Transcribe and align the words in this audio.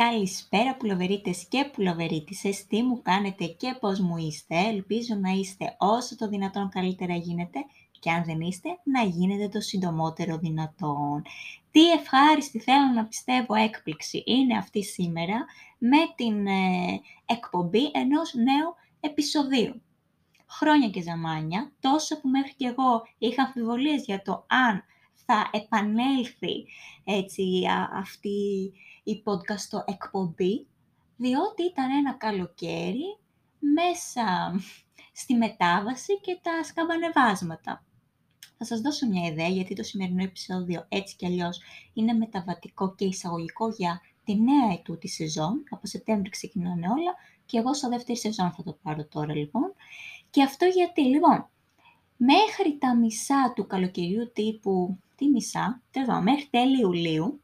Καλησπέρα 0.00 0.76
πουλοβερίτες 0.76 1.46
και 1.48 1.70
πουλοβερίτησες, 1.72 2.66
τι 2.66 2.82
μου 2.82 3.02
κάνετε 3.02 3.46
και 3.46 3.76
πώς 3.80 4.00
μου 4.00 4.16
είστε. 4.16 4.56
Ελπίζω 4.58 5.14
να 5.14 5.30
είστε 5.30 5.76
όσο 5.78 6.16
το 6.16 6.28
δυνατόν 6.28 6.68
καλύτερα 6.68 7.14
γίνεται 7.14 7.58
και 8.00 8.10
αν 8.10 8.24
δεν 8.24 8.40
είστε 8.40 8.68
να 8.84 9.02
γίνετε 9.02 9.48
το 9.48 9.60
συντομότερο 9.60 10.38
δυνατόν. 10.38 11.22
Τι 11.70 11.90
ευχάριστη 11.90 12.58
θέλω 12.58 12.92
να 12.94 13.04
πιστεύω 13.04 13.54
έκπληξη 13.54 14.22
είναι 14.26 14.56
αυτή 14.56 14.82
σήμερα 14.82 15.44
με 15.78 15.98
την 16.16 16.46
ε, 16.46 17.00
εκπομπή 17.26 17.90
ενός 17.92 18.34
νέου 18.34 18.74
επεισοδίου. 19.00 19.82
Χρόνια 20.46 20.88
και 20.88 21.02
ζαμάνια, 21.02 21.72
τόσο 21.80 22.20
που 22.20 22.28
μέχρι 22.28 22.54
και 22.54 22.66
εγώ 22.66 23.02
είχα 23.18 23.42
αμφιβολίες 23.42 24.04
για 24.04 24.22
το 24.22 24.44
αν 24.48 24.84
θα 25.26 25.50
επανέλθει 25.52 26.66
έτσι, 27.04 27.62
αυτή 27.92 28.72
η 29.02 29.22
podcast 29.24 29.82
εκπομπή, 29.86 30.66
διότι 31.16 31.62
ήταν 31.62 31.90
ένα 31.90 32.12
καλοκαίρι 32.12 33.18
μέσα 33.58 34.54
στη 35.12 35.34
μετάβαση 35.34 36.20
και 36.20 36.38
τα 36.42 36.62
σκαμπανεβάσματα. 36.62 37.84
Θα 38.58 38.64
σας 38.64 38.80
δώσω 38.80 39.06
μια 39.06 39.26
ιδέα, 39.28 39.48
γιατί 39.48 39.74
το 39.74 39.82
σημερινό 39.82 40.22
επεισόδιο 40.22 40.86
έτσι 40.88 41.16
κι 41.16 41.26
αλλιώς 41.26 41.60
είναι 41.92 42.12
μεταβατικό 42.12 42.94
και 42.94 43.04
εισαγωγικό 43.04 43.68
για 43.68 44.00
τη 44.24 44.40
νέα 44.40 44.72
ετούτη 44.72 45.08
σεζόν. 45.08 45.64
Από 45.70 45.86
Σεπτέμβρη 45.86 46.28
ξεκινάνε 46.28 46.88
όλα 46.88 47.14
και 47.46 47.58
εγώ 47.58 47.74
στο 47.74 47.88
δεύτερη 47.88 48.18
σεζόν 48.18 48.52
θα 48.52 48.62
το 48.62 48.78
πάρω 48.82 49.06
τώρα 49.06 49.34
λοιπόν. 49.34 49.74
Και 50.30 50.42
αυτό 50.42 50.64
γιατί, 50.64 51.02
λοιπόν, 51.02 51.48
μέχρι 52.16 52.78
τα 52.78 52.96
μισά 52.96 53.52
του 53.54 53.66
καλοκαιριού 53.66 54.32
τύπου, 54.32 54.98
τι 55.16 55.28
μισά, 55.28 55.82
τέλος 55.90 56.22
μέχρι 56.22 56.46
τέλη 56.50 56.80
Ιουλίου, 56.80 57.42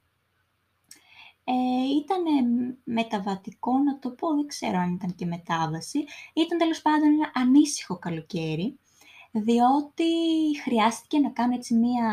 ε, 1.44 1.52
ήταν 1.96 2.22
μεταβατικό 2.84 3.78
να 3.78 3.98
το 3.98 4.10
πω, 4.10 4.34
δεν 4.34 4.46
ξέρω 4.46 4.78
αν 4.78 4.92
ήταν 4.94 5.14
και 5.14 5.26
μετάβαση. 5.26 6.04
Ήταν 6.32 6.58
τέλος 6.58 6.82
πάντων 6.82 7.08
ένα 7.08 7.30
ανήσυχο 7.34 7.98
καλοκαίρι, 7.98 8.78
διότι 9.30 10.04
χρειάστηκε 10.64 11.18
να 11.18 11.30
κάνω 11.30 11.54
έτσι 11.54 11.74
μία 11.74 12.06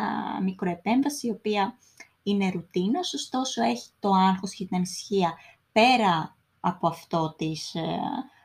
μικροεπέμβαση, 0.43 1.27
η 1.27 1.31
οποία 1.31 1.77
είναι 2.23 2.49
ρουτίνα, 2.49 2.99
ωστόσο 2.99 3.63
έχει 3.63 3.89
το 3.99 4.09
άγχος 4.09 4.53
και 4.53 4.65
την 4.65 4.75
ανησυχία 4.75 5.33
πέρα 5.71 6.35
από 6.59 6.87
αυτό 6.87 7.35
της, 7.37 7.75
ε, 7.75 7.99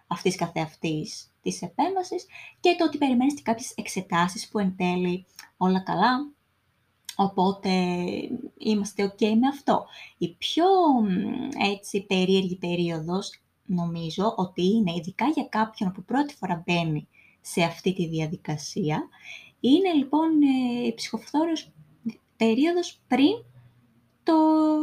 αυτής 0.07 0.37
καθεαυτής 0.37 1.33
της 1.43 1.63
επέμβασης 1.63 2.27
και 2.61 2.75
το 2.79 2.85
ότι 2.85 2.99
περιμένεις 2.99 3.35
και 3.35 3.43
κάποιες 3.43 3.73
εξετάσεις 3.77 4.49
που 4.49 4.59
εν 4.59 4.77
τέλει 4.77 5.27
όλα 5.57 5.81
καλά, 5.81 6.31
οπότε 7.17 7.71
είμαστε 8.59 9.13
ok 9.13 9.21
με 9.21 9.49
αυτό. 9.49 9.85
Η 10.19 10.29
πιο 10.39 10.65
έτσι 11.71 12.07
περίεργη 12.07 12.57
περίοδος 12.57 13.41
νομίζω 13.67 14.35
ότι 14.37 14.65
είναι 14.65 14.93
ειδικά 14.93 15.27
για 15.27 15.45
κάποιον 15.45 15.93
που 15.93 16.05
πρώτη 16.05 16.35
φορά 16.35 16.63
μπαίνει 16.67 17.09
σε 17.41 17.63
αυτή 17.63 17.93
τη 17.93 18.09
διαδικασία, 18.09 19.09
είναι 19.61 19.93
λοιπόν 19.93 20.29
ε, 20.43 20.87
η 20.87 20.95
ψυχοφθόρος 20.95 21.73
περίοδος 22.37 23.01
πριν 23.09 23.45
το 24.23 24.35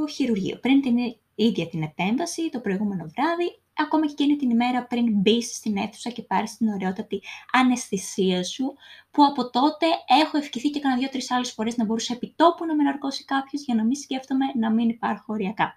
χειρουργείο, 0.09 0.59
πριν 0.59 0.81
την 0.81 0.95
ίδια 1.35 1.67
την 1.67 1.81
επέμβαση, 1.81 2.49
το 2.49 2.59
προηγούμενο 2.59 3.05
βράδυ, 3.15 3.58
ακόμα 3.81 4.05
και 4.05 4.11
εκείνη 4.11 4.35
την 4.35 4.49
ημέρα 4.49 4.85
πριν 4.85 5.05
μπεις 5.11 5.55
στην 5.55 5.77
αίθουσα 5.77 6.09
και 6.09 6.21
πάρεις 6.21 6.57
την 6.57 6.67
ωραιότατη 6.67 7.21
αναισθησία 7.51 8.43
σου, 8.43 8.73
που 9.11 9.25
από 9.25 9.49
τότε 9.49 9.85
έχω 10.21 10.37
ευχηθεί 10.37 10.69
και 10.69 10.79
κανένα 10.79 10.99
δύο-τρεις 10.99 11.31
άλλες 11.31 11.51
φορές 11.51 11.77
να 11.77 11.85
μπορούσε 11.85 12.13
επί 12.13 12.33
τόπου 12.35 12.65
να 12.65 12.75
με 12.75 12.83
ναρκώσει 12.83 13.25
κάποιος 13.25 13.63
για 13.63 13.75
να 13.75 13.83
μην 13.83 13.95
σκέφτομαι 13.95 14.45
να 14.59 14.71
μην 14.71 14.89
υπάρχω 14.89 15.33
οριακά. 15.33 15.73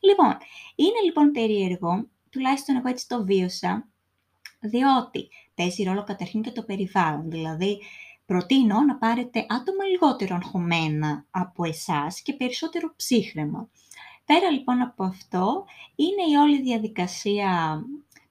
Λοιπόν, 0.00 0.36
είναι 0.74 1.00
λοιπόν 1.04 1.30
περίεργο, 1.30 2.08
τουλάχιστον 2.30 2.76
εγώ 2.76 2.88
έτσι 2.88 3.08
το 3.08 3.24
βίωσα, 3.24 3.88
διότι 4.60 5.28
παίζει 5.54 5.82
ρόλο 5.82 6.04
καταρχήν 6.04 6.42
και 6.42 6.50
το 6.50 6.62
περιβάλλον. 6.62 7.30
Δηλαδή, 7.30 7.82
προτείνω 8.26 8.80
να 8.80 8.96
πάρετε 8.96 9.46
άτομα 9.48 9.84
λιγότερο 9.90 10.34
αγχωμένα 10.34 11.26
από 11.30 11.64
εσάς 11.64 12.20
και 12.22 12.32
περισσότερο 12.32 12.94
ψύχρεμα. 12.96 13.68
Πέρα 14.26 14.50
λοιπόν 14.50 14.80
από 14.80 15.04
αυτό, 15.04 15.64
είναι 15.94 16.32
η 16.32 16.36
όλη 16.36 16.62
διαδικασία 16.62 17.80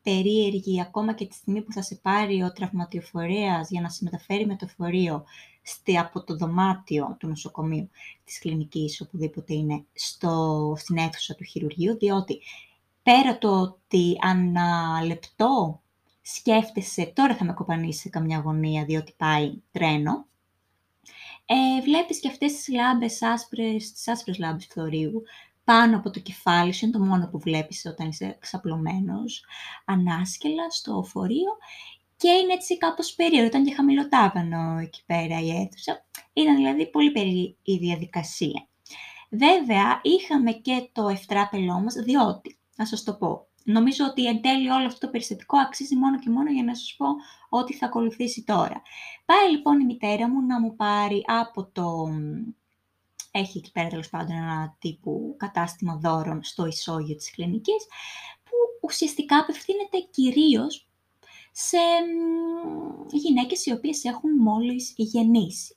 περίεργη, 0.04 0.82
ακόμα 0.82 1.14
και 1.14 1.26
τη 1.26 1.36
στιγμή 1.36 1.62
που 1.62 1.72
θα 1.72 1.82
σε 1.82 1.96
πάρει 1.96 2.44
ο 2.44 2.52
τραυματιοφορέας 2.52 3.70
για 3.70 3.82
να 3.82 3.90
σε 3.90 4.04
μεταφέρει 4.04 4.46
με 4.46 4.56
το 4.56 4.68
φορείο 4.68 5.26
στη, 5.62 5.98
από 5.98 6.24
το 6.24 6.36
δωμάτιο 6.36 7.16
του 7.20 7.28
νοσοκομείου 7.28 7.90
της 8.24 8.40
κλινικής, 8.40 9.02
οπουδήποτε 9.02 9.54
είναι, 9.54 9.86
στο, 9.94 10.74
στην 10.78 10.98
αίθουσα 10.98 11.36
του 11.36 11.44
χειρουργείου, 11.44 11.98
διότι 11.98 12.42
πέρα 13.04 13.38
το 13.38 13.62
ότι 13.62 14.18
ανά 14.22 15.02
λεπτό 15.06 15.82
σκέφτεσαι, 16.22 17.06
τώρα 17.16 17.36
θα 17.36 17.46
με 17.46 17.54
κοπανίσει 17.54 18.00
σε 18.00 18.10
καμιά 18.10 18.40
γωνία, 18.40 18.86
διότι 18.86 19.14
πάει 19.18 19.54
τρένο, 19.72 20.26
ε, 21.46 21.82
βλέπεις 21.82 22.20
και 22.20 22.28
αυτές 22.28 22.54
τις 22.54 22.68
λάμπες 22.68 23.22
άσπρες, 23.22 23.92
τις 23.92 24.08
άσπρες 24.08 24.38
λάμπες 24.38 24.66
φθορείου, 24.66 25.24
πάνω 25.66 25.98
από 25.98 26.10
το 26.10 26.20
κεφάλι 26.20 26.74
σου, 26.74 26.86
είναι 26.86 26.98
το 26.98 27.04
μόνο 27.04 27.28
που 27.32 27.40
βλέπεις 27.40 27.86
όταν 27.86 28.08
είσαι 28.08 28.38
ξαπλωμένος, 28.40 29.46
ανάσκελα 29.86 30.70
στο 30.70 31.04
φορείο 31.04 31.58
και 32.18 32.30
είναι 32.30 32.54
έτσι 32.54 32.78
κάπως 32.78 33.14
περίεργο, 33.14 33.48
ήταν 33.48 33.66
και 33.66 33.74
χαμηλοτάβανο 33.74 34.78
εκεί 34.78 35.04
πέρα 35.06 35.40
η 35.40 35.50
αίθουσα. 35.50 36.06
Ήταν 36.34 36.56
δηλαδή 36.56 36.90
πολύ 36.90 37.12
περίεργη 37.12 37.58
η 37.64 37.78
διαδικασία. 37.78 38.68
Βέβαια, 39.30 40.00
είχαμε 40.02 40.52
και 40.52 40.90
το 40.92 41.08
ευτράπελό 41.08 41.80
μας, 41.80 41.94
διότι, 41.94 42.60
να 42.76 42.86
σας 42.86 43.04
το 43.04 43.14
πω, 43.14 43.48
νομίζω 43.64 44.06
ότι 44.06 44.28
εν 44.28 44.42
τέλει 44.42 44.70
όλο 44.70 44.86
αυτό 44.86 45.06
το 45.06 45.12
περιστατικό 45.12 45.58
αξίζει 45.58 45.96
μόνο 45.96 46.20
και 46.20 46.30
μόνο 46.30 46.52
για 46.52 46.64
να 46.64 46.76
σας 46.76 46.96
πω 46.98 47.06
ότι 47.50 47.74
θα 47.74 47.86
ακολουθήσει 47.86 48.44
τώρα. 48.44 48.82
Πάει 49.26 49.52
λοιπόν 49.52 49.80
η 49.80 49.86
μητέρα 49.86 50.30
μου 50.30 50.46
να 50.46 50.60
μου 50.60 50.76
πάρει 50.76 51.24
από 51.26 51.66
το 51.72 52.08
έχει 53.40 53.58
εκεί 53.58 53.72
πέρα 53.72 53.88
τέλος 53.88 54.10
πάντων 54.10 54.36
ένα 54.36 54.76
τύπου 54.80 55.36
κατάστημα 55.38 56.00
δώρων 56.02 56.44
στο 56.44 56.66
ισόγειο 56.66 57.16
της 57.16 57.32
κλινικής, 57.32 57.86
που 58.44 58.56
ουσιαστικά 58.82 59.38
απευθύνεται 59.38 59.98
κυρίως 60.12 60.88
σε 61.52 61.78
γυναίκες 63.12 63.66
οι 63.66 63.72
οποίες 63.72 64.04
έχουν 64.04 64.32
μόλις 64.40 64.94
γεννήσει. 64.96 65.76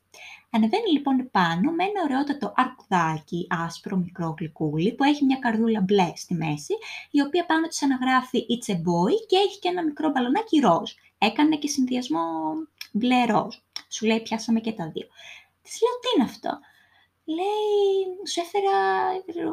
Ανεβαίνει 0.50 0.90
λοιπόν 0.92 1.28
πάνω 1.30 1.70
με 1.70 1.84
ένα 1.84 2.02
ωραιότατο 2.04 2.52
αρκουδάκι, 2.56 3.46
άσπρο, 3.50 3.96
μικρό 3.96 4.34
γλυκούλι, 4.38 4.94
που 4.94 5.04
έχει 5.04 5.24
μια 5.24 5.36
καρδούλα 5.36 5.80
μπλε 5.80 6.12
στη 6.14 6.34
μέση, 6.34 6.74
η 7.10 7.20
οποία 7.20 7.46
πάνω 7.46 7.66
της 7.66 7.82
αναγράφει 7.82 8.46
It's 8.48 8.72
a 8.72 8.76
boy 8.76 9.14
και 9.26 9.36
έχει 9.36 9.58
και 9.58 9.68
ένα 9.68 9.84
μικρό 9.84 10.10
μπαλονάκι 10.10 10.58
ροζ. 10.58 10.90
Έκανε 11.18 11.56
και 11.56 11.68
συνδυασμό 11.68 12.26
μπλε 12.92 13.24
ροζ. 13.24 13.56
Σου 13.88 14.06
λέει 14.06 14.20
πιάσαμε 14.20 14.60
και 14.60 14.72
τα 14.72 14.90
δύο. 14.90 15.06
Της 15.62 15.80
λέω 15.82 15.98
τι 16.00 16.08
είναι 16.14 16.30
αυτό; 16.30 16.58
Λέει, 17.36 18.26
σου 18.30 18.40
έφερα 18.40 18.76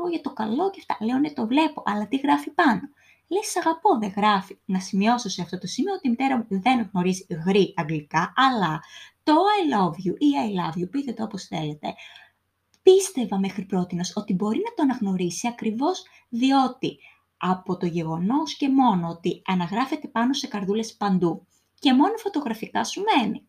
για 0.09 0.21
το 0.21 0.33
καλό 0.33 0.69
και 0.69 0.79
αυτά. 0.79 1.05
Λέω, 1.05 1.17
ναι, 1.17 1.31
το 1.31 1.47
βλέπω, 1.47 1.83
αλλά 1.85 2.07
τι 2.07 2.17
γράφει 2.17 2.49
πάνω. 2.51 2.81
Λέει, 3.27 3.43
σ' 3.43 3.57
αγαπώ, 3.57 3.97
δεν 3.99 4.13
γράφει. 4.15 4.57
Να 4.65 4.79
σημειώσω 4.79 5.29
σε 5.29 5.41
αυτό 5.41 5.57
το 5.57 5.67
σημείο 5.67 5.93
ότι 5.93 6.07
η 6.07 6.09
μητέρα 6.09 6.37
μου 6.37 6.45
δεν 6.49 6.89
γνωρίζει 6.93 7.25
γρή 7.45 7.73
αγγλικά, 7.77 8.33
αλλά 8.35 8.81
το 9.23 9.33
I 9.33 9.73
love 9.75 10.07
you 10.07 10.13
ή 10.17 10.27
I 10.45 10.59
love 10.59 10.81
you, 10.81 10.89
πείτε 10.89 11.13
το 11.13 11.23
όπως 11.23 11.43
θέλετε, 11.43 11.93
πίστευα 12.81 13.39
μέχρι 13.39 13.65
πρότινος 13.65 14.15
ότι 14.15 14.33
μπορεί 14.33 14.57
να 14.57 14.73
το 14.75 14.81
αναγνωρίσει 14.81 15.47
ακριβώς 15.47 16.03
διότι 16.29 16.97
από 17.37 17.77
το 17.77 17.85
γεγονός 17.85 18.57
και 18.57 18.69
μόνο 18.69 19.07
ότι 19.09 19.41
αναγράφεται 19.45 20.07
πάνω 20.07 20.33
σε 20.33 20.47
καρδούλες 20.47 20.95
παντού 20.95 21.47
και 21.79 21.93
μόνο 21.93 22.17
φωτογραφικά 22.17 22.83
σου 22.83 23.03
μένει 23.03 23.47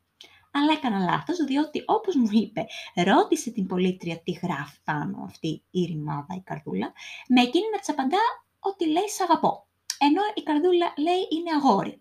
αλλά 0.56 0.72
έκανα 0.72 0.98
λάθος, 0.98 1.36
διότι 1.44 1.82
όπως 1.86 2.14
μου 2.16 2.28
είπε, 2.30 2.66
ρώτησε 2.94 3.50
την 3.50 3.66
πολίτρια 3.66 4.22
τι 4.22 4.32
γράφει 4.32 4.78
πάνω 4.84 5.22
αυτή 5.24 5.62
η 5.70 5.84
ρημάδα, 5.84 6.34
η 6.34 6.40
καρδούλα, 6.40 6.92
με 7.28 7.40
εκείνη 7.42 7.64
να 7.72 7.78
της 7.78 7.88
απαντά 7.88 8.24
ότι 8.58 8.86
λέει 8.86 9.08
«Σ' 9.08 9.20
αγαπώ», 9.20 9.66
ενώ 9.98 10.22
η 10.34 10.42
καρδούλα 10.42 10.92
λέει 10.96 11.22
«Είναι 11.30 11.50
αγόρι». 11.56 12.00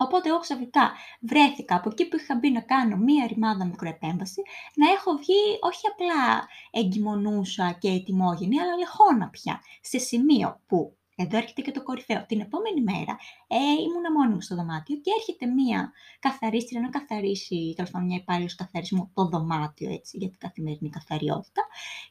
Οπότε 0.00 0.28
εγώ 0.28 0.38
ξαφνικά 0.38 0.92
βρέθηκα 1.20 1.76
από 1.76 1.88
εκεί 1.90 2.08
που 2.08 2.16
είχα 2.16 2.34
μπει 2.34 2.50
να 2.50 2.60
κάνω 2.60 2.96
μία 2.96 3.26
ρημάδα 3.26 3.64
μικροεπέμβαση, 3.64 4.42
να 4.74 4.90
έχω 4.90 5.16
βγει 5.16 5.58
όχι 5.60 5.86
απλά 5.86 6.48
εγκυμονούσα 6.70 7.76
και 7.80 7.88
ετοιμόγενη, 7.88 8.60
αλλά 8.60 8.76
λεχόνα 8.76 9.28
πια, 9.28 9.60
σε 9.80 9.98
σημείο 9.98 10.60
που 10.66 10.97
εδώ 11.22 11.36
έρχεται 11.36 11.62
και 11.62 11.70
το 11.70 11.82
κορυφαίο. 11.82 12.24
Την 12.26 12.40
επόμενη 12.40 12.80
μέρα 12.80 13.18
ε, 13.46 13.56
ήμουν 13.56 14.06
μόνη 14.16 14.34
μου 14.34 14.40
στο 14.40 14.54
δωμάτιο 14.54 14.96
και 14.96 15.10
έρχεται 15.18 15.46
μία 15.46 15.92
καθαρίστρια 16.18 16.80
να 16.80 16.88
καθαρίσει, 16.88 17.72
τέλος 17.76 17.90
πάντων 17.90 18.06
μια 18.06 18.16
υπάλληλος 18.16 18.54
καθαρισμού, 18.54 19.10
το 19.14 19.28
δωμάτιο 19.28 19.92
έτσι, 19.92 20.16
για 20.18 20.28
την 20.28 20.38
καθημερινή 20.38 20.90
καθαριότητα. 20.90 21.62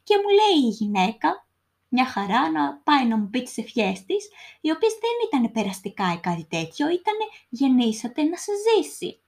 Και 0.04 0.16
μου 0.22 0.30
λέει 0.40 0.70
η 0.70 0.70
γυναίκα, 0.70 1.48
μια 1.90 2.06
χαρά, 2.06 2.52
να 2.52 2.78
πάει 2.78 3.08
να 3.08 3.18
μου 3.18 3.30
πει 3.30 3.44
τις 3.44 3.58
ευχές 3.58 4.06
της, 4.06 4.30
οι 4.62 4.72
οποίες 4.72 4.94
δεν 5.04 5.16
ήταν 5.28 5.52
περαστικά 5.52 6.14
ή 6.14 6.20
κάτι 6.20 6.46
τέτοιο, 6.50 6.86
ήταν 6.90 7.18
γεννήσατε 7.50 8.24
να 8.24 8.38
σε 8.38 8.52
ζήσει. 8.66 9.20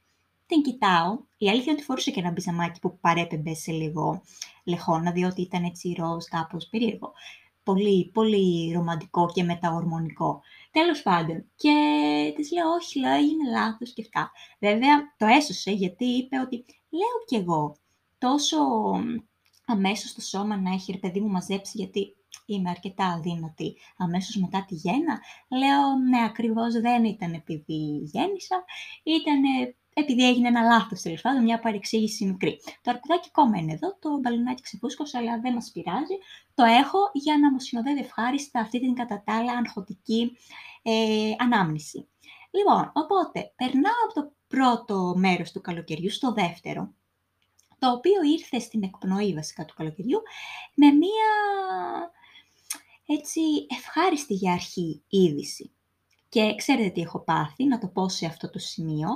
Την 0.45 0.61
κοιτάω. 0.61 1.19
Η 1.37 1.49
αλήθεια 1.49 1.63
είναι 1.65 1.71
ότι 1.71 1.83
φορούσε 1.83 2.11
και 2.11 2.19
ένα 2.19 2.31
μπιζαμάκι 2.31 2.79
που 2.79 2.99
παρέπεμπε 2.99 3.53
σε 3.53 3.71
λίγο 3.71 4.21
λεχόνα, 4.63 5.11
διότι 5.11 5.41
ήταν 5.41 5.63
έτσι 5.63 5.95
ροζ, 5.97 6.23
κάπως 6.25 6.67
περίεργο 6.67 7.13
πολύ, 7.69 8.09
πολύ 8.13 8.71
ρομαντικό 8.71 9.31
και 9.33 9.43
μεταορμονικό. 9.43 10.41
Τέλος 10.71 11.01
πάντων, 11.01 11.45
και 11.55 11.73
της 12.35 12.51
λέω, 12.51 12.69
όχι, 12.69 12.99
λέω, 12.99 13.11
έγινε 13.11 13.49
λάθος 13.51 13.93
και 13.93 14.01
αυτά. 14.01 14.31
Βέβαια, 14.59 15.15
το 15.17 15.25
έσωσε 15.25 15.71
γιατί 15.71 16.05
είπε 16.05 16.39
ότι, 16.39 16.65
λέω 16.89 17.17
κι 17.25 17.35
εγώ, 17.35 17.75
τόσο 18.17 18.57
αμέσως 19.65 20.13
το 20.13 20.21
σώμα 20.21 20.57
να 20.57 20.73
έχει, 20.73 20.91
ρε 20.91 20.97
παιδί 20.97 21.19
μου, 21.19 21.29
μαζέψει, 21.29 21.77
γιατί 21.77 22.15
είμαι 22.45 22.69
αρκετά 22.69 23.05
αδύνατη 23.05 23.77
αμέσως 23.97 24.35
μετά 24.35 24.65
τη 24.67 24.75
γέννα. 24.75 25.19
Λέω, 25.49 25.95
ναι, 26.09 26.23
ακριβώς 26.23 26.73
δεν 26.73 27.03
ήταν 27.03 27.33
επειδή 27.33 28.01
γέννησα, 28.03 28.63
ήταν 29.03 29.41
επειδή 29.99 30.27
έγινε 30.27 30.47
ένα 30.47 30.61
λάθος 30.61 31.01
τέλος 31.01 31.21
πάντων, 31.21 31.43
μια 31.43 31.59
παρεξήγηση 31.59 32.25
μικρή. 32.25 32.59
Το 32.81 32.91
αρκουδάκι 32.91 33.27
ακόμα 33.31 33.57
είναι 33.57 33.73
εδώ, 33.73 33.97
το 33.99 34.17
μπαλουνάκι 34.19 34.61
ξεφούσκωσε, 34.61 35.17
αλλά 35.17 35.39
δεν 35.39 35.53
μας 35.53 35.71
πειράζει. 35.73 36.17
Το 36.53 36.63
έχω 36.63 36.99
για 37.13 37.37
να 37.37 37.51
μου 37.51 37.59
συνοδεύει 37.59 37.99
ευχάριστα 37.99 38.59
αυτή 38.59 38.79
την 38.79 38.93
κατά 38.93 39.23
τα 39.25 39.37
άλλα 39.37 39.51
αγχωτική 39.51 40.37
ε, 40.81 41.31
ανάμνηση. 41.37 42.07
Λοιπόν, 42.51 42.91
οπότε 42.93 43.51
περνάω 43.55 44.01
από 44.05 44.13
το 44.21 44.31
πρώτο 44.47 45.13
μέρος 45.17 45.51
του 45.51 45.61
καλοκαιριού 45.61 46.11
στο 46.11 46.33
δεύτερο, 46.33 46.93
το 47.79 47.91
οποίο 47.91 48.23
ήρθε 48.23 48.59
στην 48.59 48.83
εκπνοή 48.83 49.33
βασικά 49.33 49.65
του 49.65 49.73
καλοκαιριού, 49.77 50.21
με 50.73 50.91
μία 50.91 51.29
έτσι 53.05 53.41
ευχάριστη 53.69 54.33
για 54.33 54.53
αρχή 54.53 55.01
είδηση. 55.09 55.71
Και 56.29 56.55
ξέρετε 56.55 56.89
τι 56.89 57.01
έχω 57.01 57.19
πάθει, 57.19 57.65
να 57.65 57.77
το 57.77 57.87
πω 57.87 58.09
σε 58.09 58.25
αυτό 58.25 58.49
το 58.49 58.59
σημείο. 58.59 59.09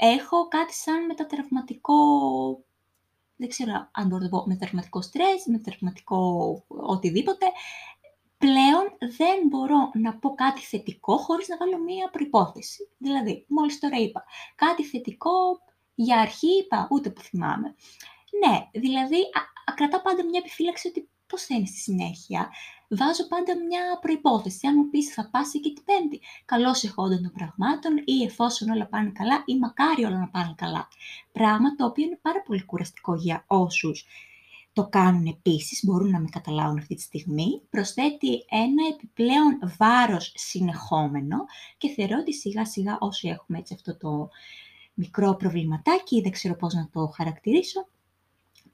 Έχω 0.00 0.48
κάτι 0.48 0.72
σαν 0.74 1.04
μετατραυματικό, 1.06 1.94
δεν 3.36 3.48
ξέρω 3.48 3.88
αν 3.92 4.06
μπορώ 4.06 4.22
να 4.22 4.28
το 4.28 4.36
πω, 4.36 4.46
μετατραυματικό 4.46 5.02
στρες, 5.02 5.46
μετατραυματικό 5.46 6.64
οτιδήποτε. 6.68 7.46
Πλέον 8.38 8.96
δεν 9.16 9.46
μπορώ 9.48 9.90
να 9.94 10.18
πω 10.18 10.34
κάτι 10.34 10.60
θετικό 10.60 11.16
χωρίς 11.16 11.48
να 11.48 11.56
βάλω 11.56 11.78
μία 11.78 12.10
προϋπόθεση. 12.10 12.88
Δηλαδή, 12.98 13.44
μόλις 13.48 13.78
τώρα 13.78 13.96
είπα, 13.96 14.24
κάτι 14.54 14.84
θετικό 14.84 15.30
για 15.94 16.20
αρχή 16.20 16.58
είπα, 16.58 16.88
ούτε 16.90 17.10
που 17.10 17.20
θυμάμαι. 17.20 17.74
Ναι, 18.46 18.80
δηλαδή, 18.80 19.16
α, 19.66 19.72
κρατάω 19.74 20.02
πάντα 20.02 20.24
μια 20.24 20.40
επιφύλαξη 20.44 20.88
ότι 20.88 21.08
πώς 21.26 21.42
θα 21.44 21.54
είναι 21.54 21.66
στη 21.66 21.76
συνέχεια. 21.78 22.50
Βάζω 22.90 23.26
πάντα 23.28 23.52
μια 23.56 23.98
προϋπόθεση. 24.00 24.66
Αν 24.66 24.74
μου 24.76 24.88
πεις 24.88 25.12
θα 25.14 25.28
πας 25.30 25.54
εκεί 25.54 25.72
την 25.72 25.84
Πέμπτη, 25.84 26.20
καλώς 26.44 26.82
εχόντων 26.84 27.22
των 27.22 27.32
πραγμάτων 27.32 28.02
ή 28.04 28.22
εφόσον 28.22 28.70
όλα 28.70 28.86
πάνε 28.86 29.10
καλά 29.10 29.42
ή 29.46 29.58
μακάρι 29.58 30.04
όλα 30.04 30.18
να 30.18 30.28
πάνε 30.28 30.54
καλά. 30.56 30.88
Πράγμα 31.32 31.74
το 31.74 31.84
οποίο 31.84 32.04
είναι 32.04 32.18
πάρα 32.22 32.42
πολύ 32.42 32.64
κουραστικό 32.64 33.14
για 33.14 33.44
όσους 33.46 34.06
το 34.72 34.88
κάνουν 34.88 35.26
επίσης, 35.26 35.84
μπορούν 35.84 36.10
να 36.10 36.20
με 36.20 36.28
καταλάβουν 36.30 36.78
αυτή 36.78 36.94
τη 36.94 37.02
στιγμή, 37.02 37.62
προσθέτει 37.70 38.44
ένα 38.48 38.86
επιπλέον 38.92 39.58
βάρος 39.78 40.32
συνεχόμενο 40.34 41.36
και 41.78 41.88
θεωρώ 41.88 42.16
ότι 42.20 42.34
σιγά 42.34 42.64
σιγά 42.64 42.96
όσοι 43.00 43.28
έχουμε 43.28 43.58
έτσι 43.58 43.74
αυτό 43.74 43.96
το 43.96 44.28
μικρό 44.94 45.34
προβληματάκι, 45.34 46.20
δεν 46.20 46.30
ξέρω 46.30 46.56
πώς 46.56 46.74
να 46.74 46.88
το 46.92 47.06
χαρακτηρίσω, 47.06 47.88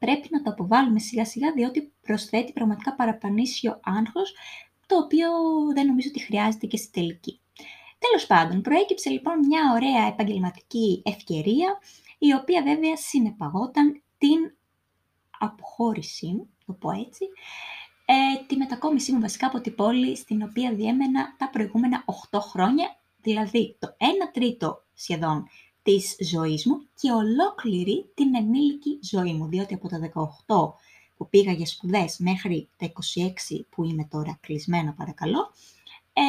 πρέπει 0.04 0.28
να 0.30 0.42
το 0.42 0.50
αποβάλουμε 0.50 0.98
σιγά 0.98 1.24
σιγά, 1.24 1.52
διότι 1.52 1.92
προσθέτει 2.02 2.52
πραγματικά 2.52 2.94
παραπανήσιο 2.94 3.80
άγχος, 3.82 4.34
το 4.86 4.96
οποίο 4.96 5.28
δεν 5.74 5.86
νομίζω 5.86 6.08
ότι 6.08 6.20
χρειάζεται 6.20 6.66
και 6.66 6.76
στη 6.76 6.90
τελική. 6.90 7.40
Τέλος 7.98 8.26
πάντων, 8.26 8.60
προέκυψε 8.60 9.10
λοιπόν 9.10 9.38
μια 9.38 9.72
ωραία 9.74 10.06
επαγγελματική 10.06 11.02
ευκαιρία, 11.04 11.78
η 12.18 12.34
οποία 12.34 12.62
βέβαια 12.62 12.96
συνεπαγόταν 12.96 14.02
την 14.18 14.56
αποχώρηση, 15.38 16.48
το 16.66 16.72
πω 16.72 16.90
έτσι, 16.90 17.24
ε, 18.04 18.44
τη 18.46 18.56
μετακόμισή 18.56 19.12
μου 19.12 19.20
βασικά 19.20 19.46
από 19.46 19.60
την 19.60 19.74
πόλη 19.74 20.16
στην 20.16 20.42
οποία 20.42 20.74
διέμενα 20.74 21.36
τα 21.38 21.50
προηγούμενα 21.50 22.04
8 22.30 22.38
χρόνια, 22.40 22.96
δηλαδή 23.20 23.76
το 23.78 23.96
1 23.98 24.04
τρίτο 24.32 24.84
σχεδόν 24.94 25.46
της 25.84 26.16
ζωής 26.30 26.66
μου 26.66 26.80
και 27.00 27.10
ολόκληρη 27.10 28.10
την 28.14 28.34
ενήλικη 28.34 28.98
ζωή 29.02 29.32
μου, 29.32 29.46
διότι 29.46 29.74
από 29.74 29.88
τα 29.88 29.98
18 30.46 30.72
που 31.16 31.28
πήγα 31.28 31.52
για 31.52 31.66
σπουδές 31.66 32.18
μέχρι 32.18 32.68
τα 32.76 32.92
26 33.56 33.64
που 33.70 33.84
είμαι 33.84 34.04
τώρα 34.10 34.38
κλεισμένα 34.40 34.92
παρακαλώ, 34.92 35.52
ε, 36.12 36.22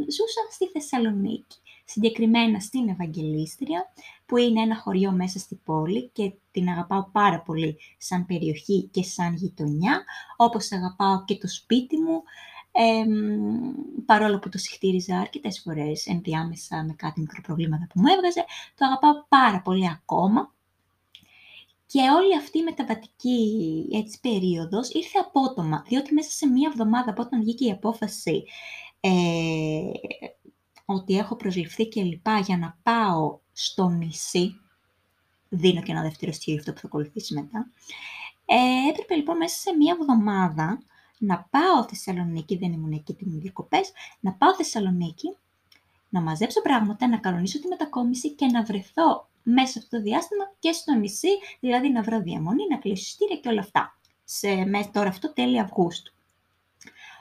ζούσα 0.00 0.40
στη 0.50 0.66
Θεσσαλονίκη, 0.66 1.56
συγκεκριμένα 1.84 2.60
στην 2.60 2.88
Ευαγγελίστρια, 2.88 3.92
που 4.26 4.36
είναι 4.36 4.60
ένα 4.60 4.76
χωριό 4.76 5.12
μέσα 5.12 5.38
στη 5.38 5.60
πόλη 5.64 6.10
και 6.12 6.32
την 6.50 6.68
αγαπάω 6.68 7.08
πάρα 7.12 7.40
πολύ 7.40 7.76
σαν 7.98 8.26
περιοχή 8.26 8.88
και 8.92 9.02
σαν 9.02 9.34
γειτονιά, 9.34 10.04
όπως 10.36 10.72
αγαπάω 10.72 11.24
και 11.24 11.36
το 11.36 11.48
σπίτι 11.48 11.96
μου, 11.96 12.22
ε, 12.72 13.04
παρόλο 14.06 14.38
που 14.38 14.48
το 14.48 14.58
συχτήριζα 14.58 15.18
αρκετές 15.18 15.60
φορές 15.60 16.06
ενδιάμεσα 16.06 16.84
με 16.84 16.92
κάτι 16.92 17.20
μικροπροβλήματα 17.20 17.86
που 17.86 18.00
μου 18.00 18.06
έβγαζε, 18.16 18.44
το 18.74 18.84
αγαπάω 18.84 19.24
πάρα 19.28 19.60
πολύ 19.60 19.88
ακόμα. 19.88 20.52
Και 21.86 22.00
όλη 22.00 22.36
αυτή 22.36 22.58
η 22.58 22.62
μεταβατική 22.62 23.88
έτσι, 23.92 24.20
περίοδος 24.20 24.90
ήρθε 24.90 25.18
απότομα, 25.18 25.84
διότι 25.88 26.14
μέσα 26.14 26.30
σε 26.30 26.46
μία 26.46 26.68
εβδομάδα 26.72 27.10
από 27.10 27.22
όταν 27.22 27.40
βγήκε 27.40 27.64
η 27.64 27.70
απόφαση 27.70 28.44
ε, 29.00 29.10
ότι 30.84 31.16
έχω 31.16 31.36
προσληφθεί 31.36 31.86
και 31.86 32.02
λοιπά 32.02 32.38
για 32.38 32.56
να 32.56 32.78
πάω 32.82 33.38
στο 33.52 33.88
νησί, 33.88 34.60
δίνω 35.48 35.82
και 35.82 35.92
ένα 35.92 36.02
δεύτερο 36.02 36.32
στήριο 36.32 36.60
αυτό 36.60 36.72
που 36.72 36.78
θα 36.78 36.86
ακολουθήσει 36.86 37.34
μετά, 37.34 37.70
ε, 38.44 38.88
έπρεπε 38.90 39.14
λοιπόν 39.14 39.36
μέσα 39.36 39.58
σε 39.58 39.76
μία 39.76 39.96
εβδομάδα 40.00 40.82
να 41.22 41.48
πάω 41.50 41.84
Θεσσαλονίκη, 41.88 42.56
δεν 42.56 42.72
ήμουν 42.72 42.92
εκεί 42.92 43.14
την 43.14 43.40
διακοπές, 43.40 43.92
να 44.20 44.32
πάω 44.32 44.54
Θεσσαλονίκη, 44.54 45.36
να 46.08 46.20
μαζέψω 46.20 46.60
πράγματα, 46.62 47.08
να 47.08 47.18
κανονίσω 47.18 47.60
τη 47.60 47.68
μετακόμιση 47.68 48.30
και 48.30 48.46
να 48.46 48.62
βρεθώ 48.62 49.28
μέσα 49.42 49.78
αυτό 49.78 49.96
το 49.96 50.02
διάστημα 50.02 50.52
και 50.58 50.72
στο 50.72 50.94
νησί, 50.94 51.38
δηλαδή 51.60 51.90
να 51.90 52.02
βρω 52.02 52.20
διαμονή, 52.20 52.66
να 52.70 52.76
κλείσω 52.76 53.10
στήρια 53.10 53.36
και 53.36 53.48
όλα 53.48 53.60
αυτά. 53.60 53.98
Σε, 54.24 54.64
μέσα 54.64 54.90
τώρα 54.90 55.08
αυτό 55.08 55.32
τέλη 55.32 55.60
Αυγούστου. 55.60 56.12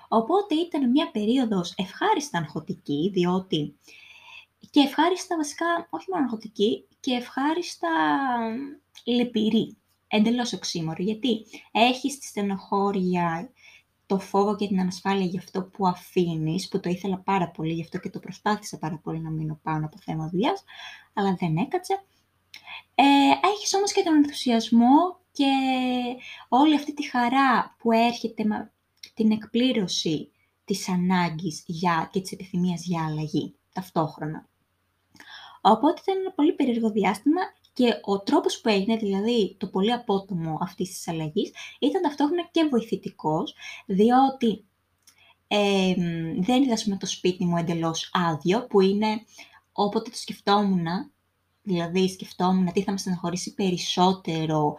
Οπότε 0.07 0.55
ήταν 0.55 0.89
μια 0.89 1.11
περίοδος 1.11 1.73
ευχάριστα 1.77 2.37
αγχωτική, 2.37 3.09
διότι 3.13 3.75
και 4.69 4.79
ευχάριστα 4.79 5.35
βασικά, 5.35 5.87
όχι 5.89 6.05
μόνο 6.11 6.23
αγχωτική, 6.23 6.85
και 6.99 7.13
ευχάριστα 7.13 7.89
λυπηρή, 9.03 9.77
εντελώς 10.07 10.53
οξύμορη, 10.53 11.03
γιατί 11.03 11.45
έχεις 11.71 12.19
τη 12.19 12.25
στενοχώρια 12.25 13.49
το 14.09 14.19
φόβο 14.19 14.55
και 14.55 14.67
την 14.67 14.79
ανασφάλεια 14.79 15.25
για 15.25 15.39
αυτό 15.39 15.63
που 15.63 15.87
αφήνεις, 15.87 16.67
που 16.67 16.79
το 16.79 16.89
ήθελα 16.89 17.17
πάρα 17.17 17.49
πολύ, 17.49 17.73
γι' 17.73 17.81
αυτό 17.81 17.97
και 17.99 18.09
το 18.09 18.19
προσπάθησα 18.19 18.77
πάρα 18.77 18.99
πολύ 19.03 19.19
να 19.19 19.29
μείνω 19.29 19.59
πάνω 19.63 19.85
από 19.85 19.97
θέμα 19.99 20.29
δουλειάς, 20.29 20.63
αλλά 21.13 21.35
δεν 21.39 21.57
έκατσε. 21.57 22.03
Ε, 22.95 23.03
έχεις 23.53 23.73
όμως 23.73 23.91
και 23.91 24.03
τον 24.03 24.15
ενθουσιασμό 24.15 25.19
και 25.31 25.45
όλη 26.47 26.75
αυτή 26.75 26.93
τη 26.93 27.09
χαρά 27.09 27.75
που 27.77 27.91
έρχεται 27.91 28.43
με 28.43 28.71
την 29.13 29.31
εκπλήρωση 29.31 30.31
της 30.65 30.89
ανάγκης 30.89 31.63
για, 31.65 32.09
και 32.11 32.21
της 32.21 32.31
επιθυμίας 32.31 32.85
για 32.85 33.05
αλλαγή 33.05 33.55
ταυτόχρονα. 33.73 34.47
Οπότε 35.61 36.01
ήταν 36.01 36.19
ένα 36.21 36.31
πολύ 36.31 36.53
περίεργο 36.53 36.91
διάστημα 36.91 37.41
και 37.79 37.99
ο 38.01 38.19
τρόπος 38.19 38.61
που 38.61 38.69
έγινε, 38.69 38.97
δηλαδή 38.97 39.55
το 39.59 39.67
πολύ 39.67 39.93
απότομο 39.93 40.57
αυτής 40.61 40.89
της 40.89 41.07
αλλαγής, 41.07 41.51
ήταν 41.79 42.01
ταυτόχρονα 42.01 42.47
και 42.51 42.67
βοηθητικός, 42.71 43.55
διότι 43.85 44.65
ε, 45.47 45.93
δεν 46.39 46.63
είδα 46.63 46.77
με 46.85 46.97
το 46.97 47.05
σπίτι 47.05 47.45
μου 47.45 47.57
εντελώς 47.57 48.09
άδειο, 48.13 48.65
που 48.67 48.81
είναι 48.81 49.21
όποτε 49.71 50.09
το 50.09 50.17
σκεφτόμουν, 50.17 50.85
δηλαδή 51.61 52.09
σκεφτόμουν 52.09 52.71
τι 52.71 52.83
θα 52.83 52.91
με 52.91 52.97
στεναχωρήσει 52.97 53.53
περισσότερο, 53.53 54.75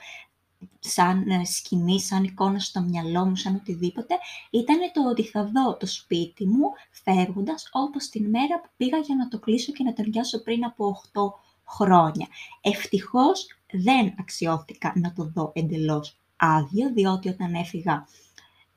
σαν 0.78 1.30
ε, 1.30 1.44
σκηνή, 1.44 2.00
σαν 2.00 2.24
εικόνα 2.24 2.58
στο 2.58 2.80
μυαλό 2.80 3.24
μου, 3.24 3.36
σαν 3.36 3.54
οτιδήποτε, 3.54 4.14
ήταν 4.50 4.78
το 4.92 5.08
ότι 5.08 5.22
θα 5.22 5.44
δω 5.44 5.76
το 5.76 5.86
σπίτι 5.86 6.46
μου 6.46 6.72
φεύγοντας 6.90 7.68
όπως 7.72 8.08
την 8.08 8.30
μέρα 8.30 8.60
που 8.60 8.68
πήγα 8.76 8.98
για 8.98 9.14
να 9.16 9.28
το 9.28 9.38
κλείσω 9.38 9.72
και 9.72 9.84
να 9.84 9.92
το 9.92 10.02
νοικιάσω 10.02 10.42
πριν 10.42 10.64
από 10.64 11.02
8 11.12 11.49
χρόνια. 11.70 12.26
Ευτυχώς 12.60 13.46
δεν 13.72 14.14
αξιώθηκα 14.18 14.92
να 14.96 15.12
το 15.12 15.30
δω 15.34 15.52
εντελώς 15.54 16.16
άδειο, 16.36 16.92
διότι 16.92 17.28
όταν 17.28 17.54
έφυγα 17.54 18.06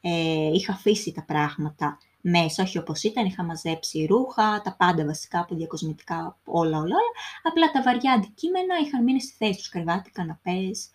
ε, 0.01 0.49
είχα 0.53 0.73
αφήσει 0.73 1.11
τα 1.11 1.23
πράγματα 1.23 1.97
μέσα, 2.21 2.63
όχι 2.63 2.77
όπως 2.77 3.03
ήταν, 3.03 3.25
είχα 3.25 3.43
μαζέψει 3.43 4.05
ρούχα, 4.05 4.61
τα 4.61 4.75
πάντα 4.75 5.05
βασικά 5.05 5.39
από 5.39 5.55
διακοσμητικά, 5.55 6.37
όλα, 6.45 6.77
όλα, 6.77 6.81
όλα. 6.81 7.11
Απλά 7.43 7.71
τα 7.71 7.81
βαριά 7.81 8.11
αντικείμενα 8.11 8.75
είχαν 8.85 9.03
μείνει 9.03 9.21
στη 9.21 9.33
θέση 9.37 9.57
τους, 9.57 9.69
κρεβάτι, 9.69 10.11
καναπές, 10.11 10.89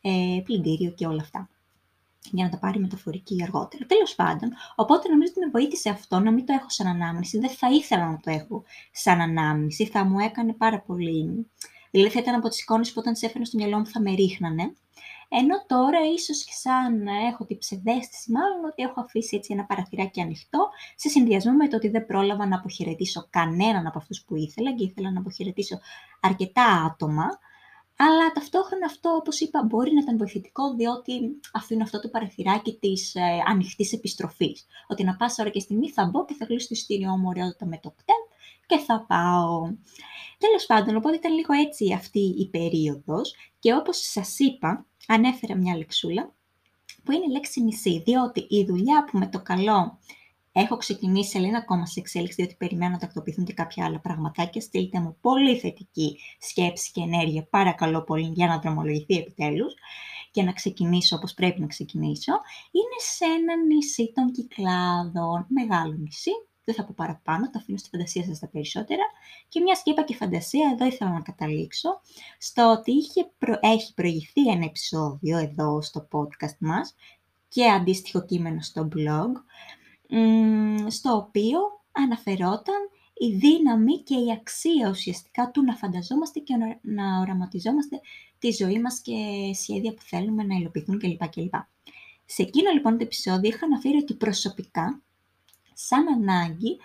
ε, 0.00 0.40
πλυντήριο 0.44 0.90
και 0.90 1.06
όλα 1.06 1.20
αυτά 1.22 1.48
για 2.30 2.44
να 2.44 2.50
τα 2.50 2.58
πάρει 2.58 2.78
μεταφορική 2.78 3.42
αργότερα. 3.42 3.86
Τέλος 3.86 4.14
πάντων, 4.14 4.52
οπότε 4.74 5.08
νομίζω 5.08 5.32
ότι 5.36 5.44
με 5.44 5.50
βοήθησε 5.50 5.88
αυτό 5.88 6.18
να 6.18 6.30
μην 6.30 6.46
το 6.46 6.52
έχω 6.52 6.68
σαν 6.68 6.86
ανάμνηση. 6.86 7.38
Δεν 7.38 7.50
θα 7.50 7.70
ήθελα 7.70 8.10
να 8.10 8.20
το 8.22 8.30
έχω 8.30 8.64
σαν 8.92 9.20
ανάμνηση. 9.20 9.86
Θα 9.86 10.04
μου 10.04 10.18
έκανε 10.18 10.52
πάρα 10.52 10.80
πολύ 10.80 11.46
Δηλαδή 11.90 12.10
θα 12.12 12.20
ήταν 12.20 12.34
από 12.34 12.48
τις 12.48 12.60
εικόνες 12.60 12.88
που 12.92 12.94
όταν 12.98 13.12
τις 13.12 13.22
έφερνα 13.22 13.44
στο 13.44 13.58
μυαλό 13.58 13.78
μου 13.78 13.86
θα 13.86 14.00
με 14.00 14.14
ρίχνανε. 14.14 14.72
Ενώ 15.28 15.64
τώρα 15.66 15.98
ίσως 16.14 16.44
και 16.44 16.52
σαν 16.52 17.06
έχω 17.06 17.44
την 17.44 17.58
ψευδέστηση 17.58 18.32
μάλλον 18.32 18.64
ότι 18.64 18.82
έχω 18.82 19.00
αφήσει 19.00 19.36
έτσι 19.36 19.52
ένα 19.52 19.64
παραθυράκι 19.64 20.20
ανοιχτό 20.20 20.68
σε 20.96 21.08
συνδυασμό 21.08 21.52
με 21.52 21.68
το 21.68 21.76
ότι 21.76 21.88
δεν 21.88 22.06
πρόλαβα 22.06 22.46
να 22.46 22.56
αποχαιρετήσω 22.56 23.26
κανέναν 23.30 23.86
από 23.86 23.98
αυτούς 23.98 24.24
που 24.24 24.36
ήθελα 24.36 24.74
και 24.74 24.84
ήθελα 24.84 25.10
να 25.10 25.20
αποχαιρετήσω 25.20 25.78
αρκετά 26.20 26.64
άτομα. 26.64 27.26
Αλλά 28.00 28.32
ταυτόχρονα 28.32 28.86
αυτό, 28.86 29.10
όπως 29.10 29.40
είπα, 29.40 29.62
μπορεί 29.62 29.92
να 29.92 30.00
ήταν 30.00 30.16
βοηθητικό, 30.16 30.74
διότι 30.74 31.12
αφήνω 31.52 31.82
αυτό 31.82 32.00
το 32.00 32.08
παραθυράκι 32.08 32.78
της 32.80 33.14
ε, 33.14 33.20
ανοιχτής 33.46 33.92
επιστροφής. 33.92 34.66
Ότι 34.88 35.04
να 35.04 35.16
πάσα 35.16 35.42
ώρα 35.42 35.50
και 35.50 35.60
στιγμή 35.60 35.90
θα 35.90 36.04
μπω 36.04 36.24
και 36.24 36.34
θα 36.34 36.46
κλείσω 36.46 36.68
το 36.68 36.74
ειστήριό 36.74 37.16
μου 37.16 37.28
ωραιότητα 37.28 37.66
με 37.66 37.78
το 37.82 37.90
κτέλ 37.90 38.22
και 38.66 38.78
θα 38.78 39.04
πάω. 39.08 39.62
Τέλος 40.38 40.66
πάντων, 40.66 40.96
οπότε 40.96 41.16
ήταν 41.16 41.34
λίγο 41.34 41.52
έτσι 41.52 41.92
αυτή 41.92 42.34
η 42.38 42.48
περίοδος 42.48 43.34
και 43.58 43.74
όπως 43.74 43.96
σας 44.10 44.38
είπα, 44.38 44.86
ανέφερα 45.06 45.56
μια 45.56 45.76
λεξούλα 45.76 46.32
που 47.04 47.12
είναι 47.12 47.24
η 47.28 47.32
λέξη 47.32 47.62
μισή, 47.62 48.02
διότι 48.04 48.46
η 48.48 48.64
δουλειά 48.64 49.04
που 49.04 49.18
με 49.18 49.26
το 49.26 49.40
καλό 49.42 49.98
έχω 50.60 50.76
ξεκινήσει, 50.76 51.38
αλλά 51.38 51.46
είναι 51.46 51.56
ακόμα 51.56 51.86
σε 51.86 52.00
εξέλιξη, 52.00 52.34
διότι 52.34 52.54
περιμένω 52.54 52.92
να 52.92 52.98
τακτοποιηθούν 52.98 53.44
και 53.44 53.52
κάποια 53.52 53.84
άλλα 53.84 54.00
πραγματάκια. 54.00 54.60
Στείλτε 54.60 55.00
μου 55.00 55.16
πολύ 55.20 55.58
θετική 55.58 56.18
σκέψη 56.38 56.90
και 56.92 57.00
ενέργεια, 57.00 57.46
παρακαλώ 57.50 58.02
πολύ, 58.02 58.32
για 58.34 58.46
να 58.46 58.58
δρομολογηθεί 58.58 59.16
επιτέλους 59.16 59.74
και 60.30 60.42
να 60.42 60.52
ξεκινήσω 60.52 61.16
όπως 61.16 61.34
πρέπει 61.34 61.60
να 61.60 61.66
ξεκινήσω. 61.66 62.32
Είναι 62.70 62.98
σε 62.98 63.24
ένα 63.24 63.64
νησί 63.66 64.12
των 64.14 64.32
Κυκλάδων, 64.32 65.46
μεγάλο 65.48 65.92
νησί, 65.92 66.30
δεν 66.64 66.74
θα 66.74 66.84
πω 66.84 66.94
παραπάνω, 66.96 67.50
το 67.50 67.58
αφήνω 67.58 67.78
στη 67.78 67.88
φαντασία 67.88 68.24
σας 68.24 68.38
τα 68.38 68.48
περισσότερα. 68.48 69.02
Και 69.48 69.60
μια 69.60 69.74
σκέπα 69.74 70.02
και 70.02 70.14
φαντασία, 70.14 70.70
εδώ 70.72 70.86
ήθελα 70.86 71.10
να 71.10 71.20
καταλήξω, 71.20 72.00
στο 72.38 72.70
ότι 72.78 72.92
είχε 72.92 73.30
έχει 73.60 73.94
προηγηθεί 73.94 74.48
ένα 74.50 74.64
επεισόδιο 74.64 75.38
εδώ 75.38 75.82
στο 75.82 76.08
podcast 76.12 76.56
μας 76.58 76.94
και 77.48 77.70
αντίστοιχο 77.70 78.24
κείμενο 78.24 78.60
στο 78.60 78.88
blog, 78.94 79.32
στο 80.88 81.16
οποίο 81.16 81.58
αναφερόταν 81.92 82.88
η 83.14 83.36
δύναμη 83.36 83.98
και 84.02 84.14
η 84.14 84.32
αξία 84.32 84.88
ουσιαστικά 84.88 85.50
του 85.50 85.62
να 85.62 85.74
φανταζόμαστε 85.74 86.40
και 86.40 86.54
να 86.82 87.20
οραματιζόμαστε 87.20 88.00
τη 88.38 88.50
ζωή 88.50 88.80
μας 88.80 89.00
και 89.00 89.14
σχέδια 89.54 89.94
που 89.94 90.02
θέλουμε 90.02 90.42
να 90.42 90.54
υλοποιηθούν 90.54 90.98
κλπ. 90.98 91.28
κλπ. 91.28 91.54
Σε 92.24 92.42
εκείνο 92.42 92.70
λοιπόν 92.70 92.98
το 92.98 93.04
επεισόδιο 93.04 93.50
είχα 93.50 93.66
αναφέρει 93.66 93.96
ότι 93.96 94.14
προσωπικά 94.14 95.02
σαν 95.72 96.08
ανάγκη 96.08 96.78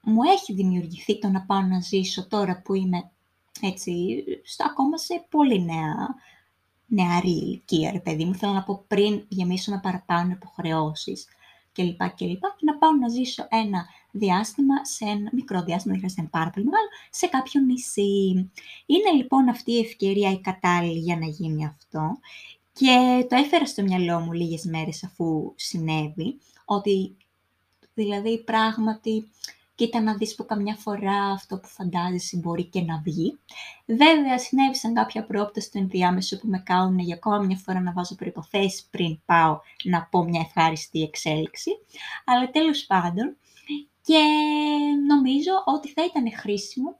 μου 0.00 0.22
έχει 0.22 0.52
δημιουργηθεί 0.52 1.18
το 1.18 1.28
να 1.28 1.42
πάω 1.42 1.60
να 1.60 1.80
ζήσω 1.80 2.28
τώρα 2.28 2.62
που 2.62 2.74
είμαι 2.74 3.10
έτσι, 3.60 4.24
στο, 4.44 4.64
ακόμα 4.64 4.96
σε 4.98 5.26
πολύ 5.30 5.64
νέα, 5.64 6.14
νεαρή 6.86 7.30
ηλικία, 7.30 7.90
ρε 7.90 8.00
παιδί 8.00 8.24
μου. 8.24 8.34
Θέλω 8.34 8.52
να 8.52 8.62
πω 8.62 8.84
πριν 8.88 9.24
γεμίσω 9.28 9.70
με 9.70 9.80
παραπάνω 9.82 10.30
υποχρεώσεις 10.30 11.26
κλπ. 11.76 12.08
κλπ. 12.16 12.40
Και 12.56 12.64
να 12.64 12.76
πάω 12.78 12.92
να 12.92 13.08
ζήσω 13.08 13.46
ένα 13.50 13.86
διάστημα, 14.10 14.84
σε 14.84 15.04
ένα 15.04 15.30
μικρό 15.32 15.62
διάστημα, 15.62 15.94
δεν 15.94 16.02
χρειάζεται 16.02 16.28
πάρα 16.38 16.50
πολύ 16.50 16.66
μεγάλο, 16.66 16.88
σε 17.10 17.26
κάποιο 17.26 17.60
νησί. 17.60 18.50
Είναι 18.86 19.10
λοιπόν 19.16 19.48
αυτή 19.48 19.72
η 19.72 19.78
ευκαιρία 19.78 20.30
η 20.30 20.40
κατάλληλη 20.40 20.98
για 20.98 21.16
να 21.16 21.26
γίνει 21.26 21.66
αυτό. 21.66 22.18
Και 22.72 23.26
το 23.28 23.36
έφερα 23.36 23.66
στο 23.66 23.82
μυαλό 23.82 24.20
μου 24.20 24.32
λίγες 24.32 24.64
μέρες 24.64 25.04
αφού 25.04 25.52
συνέβη, 25.56 26.38
ότι 26.64 27.16
Δηλαδή, 27.98 28.42
πράγματι, 28.44 29.30
κοίτα 29.76 30.00
να 30.00 30.14
δεις 30.14 30.34
που 30.34 30.44
καμιά 30.44 30.74
φορά 30.74 31.30
αυτό 31.30 31.58
που 31.58 31.68
φαντάζεσαι 31.68 32.36
μπορεί 32.36 32.64
και 32.64 32.82
να 32.82 33.00
βγει. 33.04 33.38
Βέβαια, 33.86 34.38
συνέβησαν 34.38 34.94
κάποια 34.94 35.26
πρόοπτα 35.26 35.60
στο 35.60 35.78
ενδιάμεσο 35.78 36.38
που 36.38 36.46
με 36.48 36.58
κάνουν 36.58 36.98
για 36.98 37.14
ακόμα 37.14 37.38
μια 37.38 37.56
φορά 37.56 37.80
να 37.80 37.92
βάζω 37.92 38.14
προϋποθέσεις 38.14 38.86
πριν 38.90 39.20
πάω 39.24 39.60
να 39.84 40.08
πω 40.10 40.24
μια 40.24 40.40
ευχάριστη 40.40 41.02
εξέλιξη. 41.02 41.70
Αλλά 42.24 42.50
τέλος 42.50 42.86
πάντων, 42.86 43.36
και 44.02 44.22
νομίζω 45.08 45.52
ότι 45.64 45.88
θα 45.88 46.04
ήταν 46.04 46.32
χρήσιμο 46.36 46.98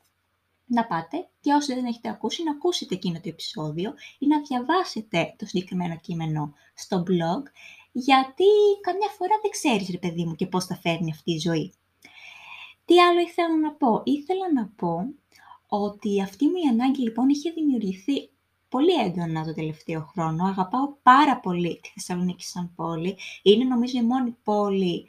να 0.66 0.86
πάτε 0.86 1.28
και 1.40 1.52
όσοι 1.52 1.74
δεν 1.74 1.84
έχετε 1.84 2.08
ακούσει, 2.08 2.42
να 2.42 2.50
ακούσετε 2.50 2.94
εκείνο 2.94 3.20
το 3.20 3.28
επεισόδιο 3.28 3.94
ή 4.18 4.26
να 4.26 4.40
διαβάσετε 4.40 5.34
το 5.38 5.46
συγκεκριμένο 5.46 5.96
κείμενο 5.96 6.54
στο 6.74 7.02
blog 7.02 7.42
γιατί 7.98 8.44
καμιά 8.80 9.08
φορά 9.16 9.34
δεν 9.42 9.50
ξέρεις, 9.50 9.90
ρε 9.90 9.98
παιδί 9.98 10.24
μου, 10.24 10.34
και 10.34 10.46
πώς 10.46 10.64
θα 10.64 10.76
φέρνει 10.76 11.10
αυτή 11.10 11.32
η 11.32 11.38
ζωή. 11.38 11.72
Τι 12.86 13.00
άλλο 13.00 13.20
ήθελα 13.20 13.56
να 13.58 13.72
πω. 13.72 14.02
Ήθελα 14.04 14.52
να 14.54 14.66
πω 14.76 15.14
ότι 15.66 16.22
αυτή 16.22 16.46
μου 16.46 16.56
η 16.64 16.68
ανάγκη 16.68 17.02
λοιπόν 17.02 17.28
είχε 17.28 17.50
δημιουργηθεί 17.50 18.30
πολύ 18.68 18.92
έντονα 18.92 19.44
το 19.44 19.54
τελευταίο 19.54 20.00
χρόνο. 20.00 20.44
Αγαπάω 20.44 20.96
πάρα 21.02 21.40
πολύ 21.40 21.80
τη 21.82 21.88
Θεσσαλονίκη 21.88 22.44
σαν 22.44 22.72
πόλη. 22.76 23.16
Είναι 23.42 23.64
νομίζω 23.64 23.98
η 23.98 24.02
μόνη 24.02 24.36
πόλη 24.44 25.08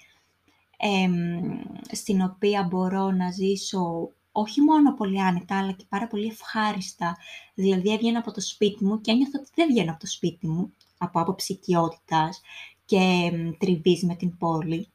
στην 1.91 2.21
οποία 2.21 2.63
μπορώ 2.63 3.11
να 3.11 3.31
ζήσω 3.31 4.11
όχι 4.31 4.61
μόνο 4.61 4.93
πολύ 4.93 5.21
άνετα, 5.21 5.57
αλλά 5.57 5.71
και 5.71 5.85
πάρα 5.89 6.07
πολύ 6.07 6.27
ευχάριστα. 6.27 7.17
Δηλαδή 7.53 7.93
έβγαινα 7.93 8.19
από 8.19 8.31
το 8.31 8.41
σπίτι 8.41 8.85
μου 8.85 9.01
και 9.01 9.11
ένιωθα 9.11 9.39
ότι 9.39 9.49
δεν 9.55 9.67
βγαίνω 9.67 9.91
από 9.91 9.99
το 9.99 10.07
σπίτι 10.07 10.47
μου, 10.47 10.73
από 10.97 11.19
άποψη 11.19 11.53
οικειότητας 11.53 12.41
και 12.85 13.31
τριβής 13.57 14.03
με 14.03 14.15
την 14.15 14.37
πόλη, 14.37 14.87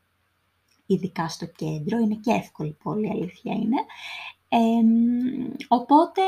ειδικά 0.86 1.28
στο 1.28 1.46
κέντρο. 1.46 1.98
Είναι 1.98 2.14
και 2.14 2.30
εύκολη 2.30 2.76
πόλη, 2.82 3.10
αλήθεια 3.10 3.52
είναι. 3.52 3.76
οπότε, 5.68 6.22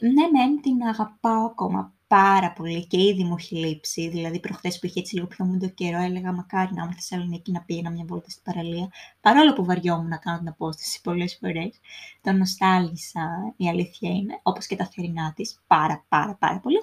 ναι, 0.00 0.38
μεν 0.38 0.60
την 0.60 0.82
αγαπάω 0.82 1.44
ακόμα 1.44 1.94
πάρα 2.06 2.52
πολύ 2.52 2.86
και 2.86 3.02
ήδη 3.02 3.24
μου 3.24 3.34
έχει 3.38 3.56
λείψει. 3.56 4.08
Δηλαδή, 4.08 4.40
προχθές 4.40 4.78
που 4.78 4.86
είχε 4.86 5.00
έτσι 5.00 5.14
λίγο 5.14 5.26
πιο 5.26 5.44
μούντο 5.44 5.68
καιρό, 5.68 5.98
έλεγα 5.98 6.32
μακάρι 6.32 6.74
να 6.74 6.82
ήμουν 6.82 6.92
στη 6.92 7.02
Θεσσαλονίκη 7.02 7.52
να 7.52 7.62
πήγαινα 7.62 7.90
μια 7.90 8.04
βόλτα 8.08 8.30
στην 8.30 8.42
παραλία. 8.42 8.88
Παρόλο 9.20 9.52
που 9.52 9.64
βαριόμουν 9.64 10.08
να 10.08 10.16
κάνω 10.16 10.38
την 10.38 10.48
απόσταση 10.48 11.00
πολλές 11.00 11.36
φορές, 11.40 11.80
το 12.20 12.32
νοστάλγησα, 12.32 13.54
η 13.56 13.68
αλήθεια 13.68 14.10
είναι, 14.10 14.40
όπως 14.42 14.66
και 14.66 14.76
τα 14.76 14.86
θερινά 14.86 15.32
της, 15.32 15.60
πάρα 15.66 16.04
πάρα 16.08 16.34
πάρα 16.34 16.60
πολύ. 16.60 16.78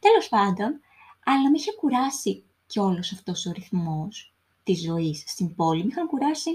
Τέλος 0.00 0.28
πάντων, 0.28 0.80
αλλά 1.24 1.50
με 1.50 1.56
είχε 1.56 1.72
κουράσει 1.72 2.44
και 2.66 2.80
όλος 2.80 3.12
αυτός 3.12 3.46
ο 3.46 3.52
ρυθμός 3.52 4.31
της 4.62 4.82
ζωής 4.82 5.24
στην 5.26 5.54
πόλη. 5.54 5.82
Με 5.82 5.88
είχαν 5.90 6.06
κουράσει 6.06 6.50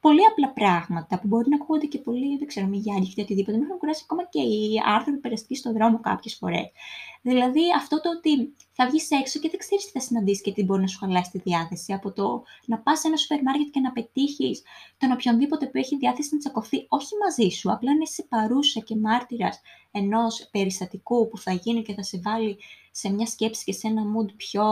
πολύ 0.00 0.24
απλά 0.30 0.52
πράγματα 0.52 1.20
που 1.20 1.26
μπορεί 1.26 1.48
να 1.48 1.56
ακούγονται 1.56 1.86
και 1.86 1.98
πολύ, 1.98 2.36
δεν 2.38 2.46
ξέρω, 2.46 2.66
μη 2.66 2.78
γιάννη 2.78 3.12
ή 3.16 3.20
οτιδήποτε. 3.20 3.56
Με 3.56 3.64
είχαν 3.64 3.78
κουράσει 3.78 4.02
ακόμα 4.04 4.24
και 4.28 4.40
οι 4.40 4.80
άνθρωποι 4.96 5.18
περαστικοί 5.18 5.56
στον 5.56 5.72
δρόμο 5.72 6.00
κάποιες 6.00 6.34
φορές. 6.34 6.66
Δηλαδή 7.22 7.60
αυτό 7.76 8.00
το 8.00 8.10
ότι 8.16 8.54
θα 8.72 8.86
βγεις 8.88 9.10
έξω 9.10 9.38
και 9.40 9.48
δεν 9.48 9.58
ξέρεις 9.58 9.84
τι 9.84 9.90
θα 9.90 10.00
συναντήσεις 10.00 10.42
και 10.42 10.52
τι 10.52 10.64
μπορεί 10.64 10.80
να 10.80 10.86
σου 10.86 10.98
χαλάσει 10.98 11.30
τη 11.30 11.38
διάθεση. 11.38 11.92
Από 11.92 12.12
το 12.12 12.42
να 12.66 12.78
πας 12.78 12.98
σε 13.00 13.06
ένα 13.08 13.16
σούπερ 13.16 13.42
μάρκετ 13.42 13.68
και 13.70 13.80
να 13.80 13.92
πετύχεις 13.92 14.62
τον 14.98 15.10
οποιονδήποτε 15.12 15.66
που 15.66 15.78
έχει 15.78 15.96
διάθεση 15.96 16.28
να 16.32 16.38
τσακωθεί, 16.38 16.86
όχι 16.88 17.12
μαζί 17.24 17.48
σου, 17.48 17.72
απλά 17.72 17.94
να 17.94 18.02
είσαι 18.02 18.22
παρούσα 18.28 18.80
και 18.80 18.96
μάρτυρας 18.96 19.60
ενός 19.90 20.48
περιστατικού 20.50 21.28
που 21.28 21.38
θα 21.38 21.52
γίνει 21.52 21.82
και 21.82 21.94
θα 21.94 22.02
σε 22.02 22.20
βάλει 22.22 22.58
σε 22.90 23.12
μια 23.12 23.26
σκέψη 23.26 23.64
και 23.64 23.72
σε 23.72 23.86
ένα 23.86 24.02
mood 24.02 24.30
πιο 24.36 24.64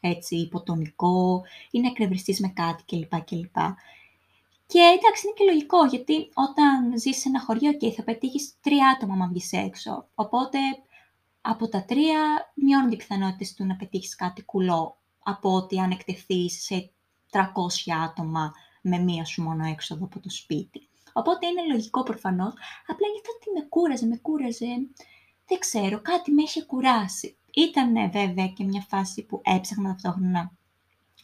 έτσι, 0.00 0.36
υποτονικό 0.36 1.42
ή 1.70 1.80
να 1.80 1.88
εκνευριστείς 1.88 2.40
με 2.40 2.48
κάτι 2.48 2.82
κλπ. 2.84 3.20
κλπ. 3.24 3.56
Και 4.66 4.78
εντάξει, 4.78 5.26
είναι 5.26 5.34
και 5.36 5.44
λογικό, 5.44 5.84
γιατί 5.86 6.30
όταν 6.34 6.98
ζεις 6.98 7.16
σε 7.16 7.28
ένα 7.28 7.40
χωριό, 7.40 7.72
και 7.72 7.90
θα 7.90 8.02
πετύχεις 8.02 8.54
τρία 8.60 8.88
άτομα 8.88 9.16
να 9.16 9.28
βγεις 9.28 9.52
έξω. 9.52 10.08
Οπότε, 10.14 10.58
από 11.40 11.68
τα 11.68 11.84
τρία, 11.84 12.52
μειώνονται 12.54 12.94
οι 12.94 12.96
πιθανότητες 12.96 13.54
του 13.54 13.64
να 13.64 13.76
πετύχεις 13.76 14.14
κάτι 14.14 14.42
κουλό, 14.42 14.98
από 15.22 15.52
ότι 15.52 15.78
αν 15.78 15.90
εκτεθείς 15.90 16.62
σε 16.62 16.90
300 17.30 17.92
άτομα 18.04 18.52
με 18.82 18.98
μία 18.98 19.24
σου 19.24 19.42
μόνο 19.42 19.66
έξοδο 19.66 20.04
από 20.04 20.20
το 20.20 20.30
σπίτι. 20.30 20.88
Οπότε 21.12 21.46
είναι 21.46 21.72
λογικό 21.72 22.02
προφανώς, 22.02 22.52
απλά 22.86 23.06
γιατί 23.12 23.28
ότι 23.36 23.60
με 23.60 23.66
κούραζε, 23.68 24.06
με 24.06 24.16
κούραζε, 24.16 24.66
δεν 25.46 25.58
ξέρω, 25.58 26.00
κάτι 26.02 26.30
με 26.32 26.42
είχε 26.42 26.62
κουράσει. 26.62 27.36
Ήταν 27.58 28.10
βέβαια 28.10 28.48
και 28.48 28.64
μια 28.64 28.84
φάση 28.88 29.22
που 29.22 29.40
έψαχνα 29.44 29.88
ταυτόχρονα 29.88 30.52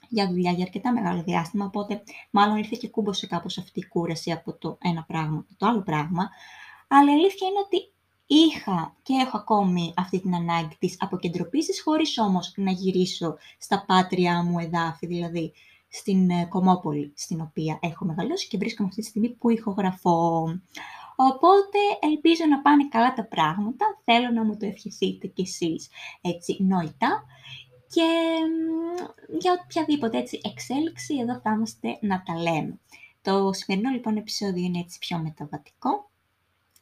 για 0.08 0.28
δουλειά 0.28 0.52
για 0.52 0.64
αρκετά 0.64 0.92
μεγάλο 0.92 1.22
διάστημα, 1.22 1.64
οπότε 1.64 2.02
μάλλον 2.30 2.56
ήρθε 2.56 2.76
και 2.80 2.88
κούμπωσε 2.88 3.26
κάπως 3.26 3.58
αυτή 3.58 3.80
η 3.80 3.86
κούραση 3.86 4.32
από 4.32 4.52
το 4.52 4.78
ένα 4.80 5.04
πράγμα 5.04 5.46
το 5.56 5.66
άλλο 5.66 5.82
πράγμα. 5.82 6.30
Αλλά 6.88 7.10
η 7.10 7.14
αλήθεια 7.14 7.48
είναι 7.48 7.58
ότι 7.64 7.92
είχα 8.26 8.96
και 9.02 9.14
έχω 9.14 9.36
ακόμη 9.36 9.92
αυτή 9.96 10.20
την 10.20 10.34
ανάγκη 10.34 10.76
της 10.78 10.96
αποκεντροποίησης, 10.98 11.82
χωρίς 11.82 12.18
όμως 12.18 12.52
να 12.56 12.70
γυρίσω 12.70 13.36
στα 13.58 13.84
πάτρια 13.86 14.42
μου 14.42 14.58
εδάφη, 14.58 15.06
δηλαδή 15.06 15.52
στην 15.96 16.30
ε, 16.30 16.44
κωμόπολη, 16.44 17.12
στην 17.16 17.40
οποία 17.40 17.78
έχω 17.82 18.04
μεγαλώσει 18.04 18.48
και 18.48 18.56
βρίσκομαι 18.56 18.88
αυτή 18.88 19.00
τη 19.00 19.06
στιγμή 19.06 19.28
που 19.30 19.50
ηχογραφώ. 19.50 20.42
Οπότε 21.16 21.78
ελπίζω 22.00 22.44
να 22.50 22.60
πάνε 22.60 22.88
καλά 22.88 23.14
τα 23.14 23.24
πράγματα, 23.24 23.84
θέλω 24.04 24.30
να 24.30 24.44
μου 24.44 24.56
το 24.56 24.66
ευχηθείτε 24.66 25.26
κι 25.26 25.42
εσείς 25.42 25.88
έτσι 26.20 26.56
νοητά 26.60 27.24
και 27.90 28.08
για 29.38 29.52
οποιαδήποτε 29.64 30.18
έτσι 30.18 30.40
εξέλιξη 30.44 31.14
εδώ 31.20 31.40
θα 31.40 31.50
είμαστε 31.50 31.98
να 32.00 32.22
τα 32.22 32.34
λέμε. 32.42 32.78
Το 33.22 33.52
σημερινό 33.52 33.90
λοιπόν 33.90 34.16
επεισόδιο 34.16 34.64
είναι 34.64 34.78
έτσι 34.78 34.98
πιο 34.98 35.18
μεταβατικό 35.18 36.10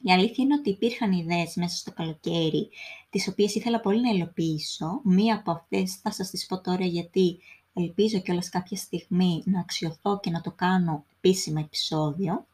Η 0.01 0.13
αλήθεια 0.13 0.45
είναι 0.45 0.55
ότι 0.55 0.71
υπήρχαν 0.71 1.13
ιδέες 1.13 1.55
μέσα 1.57 1.77
στο 1.77 1.93
καλοκαίρι, 1.93 2.69
τις 3.11 3.29
οποίες 3.29 3.55
ήθελα 3.55 3.81
πολύ 3.81 4.01
να 4.01 4.11
υλοποιήσω. 4.11 5.01
Μία 5.05 5.35
από 5.35 5.51
αυτές 5.51 5.95
θα 5.95 6.11
σας 6.11 6.31
τις 6.31 6.47
πω 6.47 6.61
τώρα 6.61 6.85
γιατί 6.85 7.39
ελπίζω 7.75 8.21
κιόλας 8.21 8.49
κάποια 8.49 8.77
στιγμή 8.77 9.43
να 9.47 9.61
αξιωθώ 9.61 10.21
και 10.21 10.31
να 10.31 10.41
το 10.41 10.51
κάνω 10.51 11.05
επίσημα 11.17 11.61
επεισόδιο. 11.61 12.47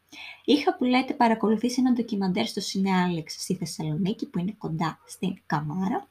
Είχα 0.45 0.77
που 0.77 0.85
λέτε 0.85 1.15
παρακολουθήσει 1.15 1.81
ένα 1.81 1.93
ντοκιμαντέρ 1.93 2.47
στο 2.47 2.61
Σινέ 2.61 3.25
στη 3.27 3.55
Θεσσαλονίκη 3.55 4.27
που 4.27 4.39
είναι 4.39 4.55
κοντά 4.59 4.99
στην 5.07 5.39
Καμάρα. 5.47 6.09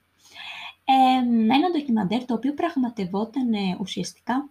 Ε, 0.85 1.53
ένα 1.53 1.71
ντοκιμαντέρ 1.71 2.25
το 2.25 2.33
οποίο 2.33 2.53
πραγματευόταν 2.53 3.53
ε, 3.53 3.77
ουσιαστικά 3.79 4.49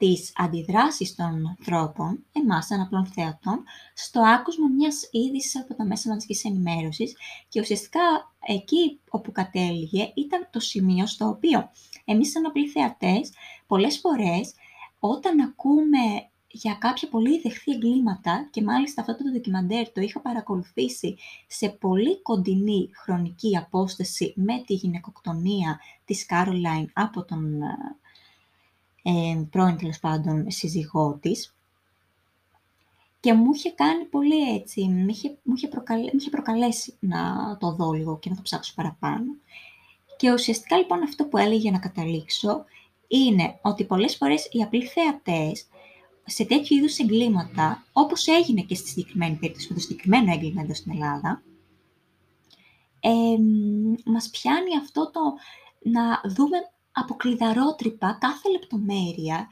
τις 0.00 0.32
αντιδράσεις 0.36 1.14
των 1.14 1.46
ανθρώπων, 1.48 2.24
εμάς 2.32 2.66
των 2.66 2.80
απλών 2.80 3.06
θεατών, 3.06 3.64
στο 3.94 4.20
άκουσμα 4.20 4.68
μιας 4.68 5.08
είδησης 5.10 5.60
από 5.60 5.74
τα 5.74 5.84
μέσα 5.84 6.08
μαζικής 6.08 6.44
ενημέρωσης 6.44 7.16
και 7.48 7.60
ουσιαστικά 7.60 8.00
εκεί 8.46 9.00
όπου 9.10 9.32
κατέληγε 9.32 10.12
ήταν 10.14 10.48
το 10.52 10.60
σημείο 10.60 11.06
στο 11.06 11.28
οποίο 11.28 11.70
εμείς 12.04 12.30
σαν 12.30 12.46
απλοί 12.46 12.68
θεατές 12.68 13.32
πολλές 13.66 13.98
φορές 13.98 14.54
όταν 14.98 15.40
ακούμε 15.40 15.98
για 16.46 16.74
κάποια 16.74 17.08
πολύ 17.08 17.40
δεχθεί 17.40 17.72
εγκλήματα 17.72 18.48
και 18.50 18.62
μάλιστα 18.62 19.00
αυτό 19.00 19.16
το 19.16 19.30
ντοκιμαντέρ 19.30 19.92
το 19.92 20.00
είχα 20.00 20.20
παρακολουθήσει 20.20 21.16
σε 21.46 21.68
πολύ 21.68 22.22
κοντινή 22.22 22.90
χρονική 23.02 23.56
απόσταση 23.56 24.32
με 24.36 24.62
τη 24.66 24.74
γυναικοκτονία 24.74 25.80
της 26.04 26.26
Κάρολαϊν 26.26 26.90
από 26.92 27.24
τον 27.24 27.62
ε, 29.02 29.42
πρώην 29.50 29.76
τέλος 29.76 29.98
πάντων 29.98 30.50
σύζυγό 30.50 31.18
της 31.20 31.54
και 33.20 33.34
μου 33.34 33.52
είχε 33.54 33.70
κάνει 33.70 34.04
πολύ 34.04 34.54
έτσι, 34.54 34.82
μου 34.82 35.08
είχε, 35.08 35.38
μου 35.42 35.54
είχε, 35.56 35.68
είχε 36.12 36.28
προκαλέσει 36.28 36.96
να 37.00 37.56
το 37.60 37.72
δω 37.72 37.92
λίγο 37.92 38.18
και 38.18 38.30
να 38.30 38.36
το 38.36 38.42
ψάξω 38.42 38.72
παραπάνω. 38.76 39.34
Και 40.16 40.32
ουσιαστικά 40.32 40.76
λοιπόν 40.76 41.02
αυτό 41.02 41.24
που 41.24 41.36
έλεγε 41.36 41.56
για 41.56 41.70
να 41.70 41.78
καταλήξω 41.78 42.64
είναι 43.08 43.58
ότι 43.62 43.84
πολλές 43.84 44.16
φορές 44.16 44.48
οι 44.50 44.62
απλοί 44.62 44.84
θεατές 44.84 45.66
σε 46.24 46.44
τέτοιου 46.44 46.76
είδους 46.76 46.98
εγκλήματα, 46.98 47.84
όπως 47.92 48.26
έγινε 48.26 48.60
και 48.62 48.74
στη 48.74 48.88
συγκεκριμένη 48.88 49.36
περίπτωση 49.36 49.66
με 49.68 49.74
το 49.74 49.80
συγκεκριμένο 49.80 50.32
έγκλημα 50.32 50.62
εδώ 50.62 50.74
στην 50.74 50.92
Ελλάδα, 50.92 51.42
ε, 53.00 53.10
μας 54.04 54.30
πιάνει 54.30 54.76
αυτό 54.76 55.10
το 55.10 55.20
να 55.90 56.20
δούμε 56.30 56.56
από 56.92 57.14
κλειδαρότρυπα 57.14 58.18
κάθε 58.20 58.50
λεπτομέρεια 58.50 59.48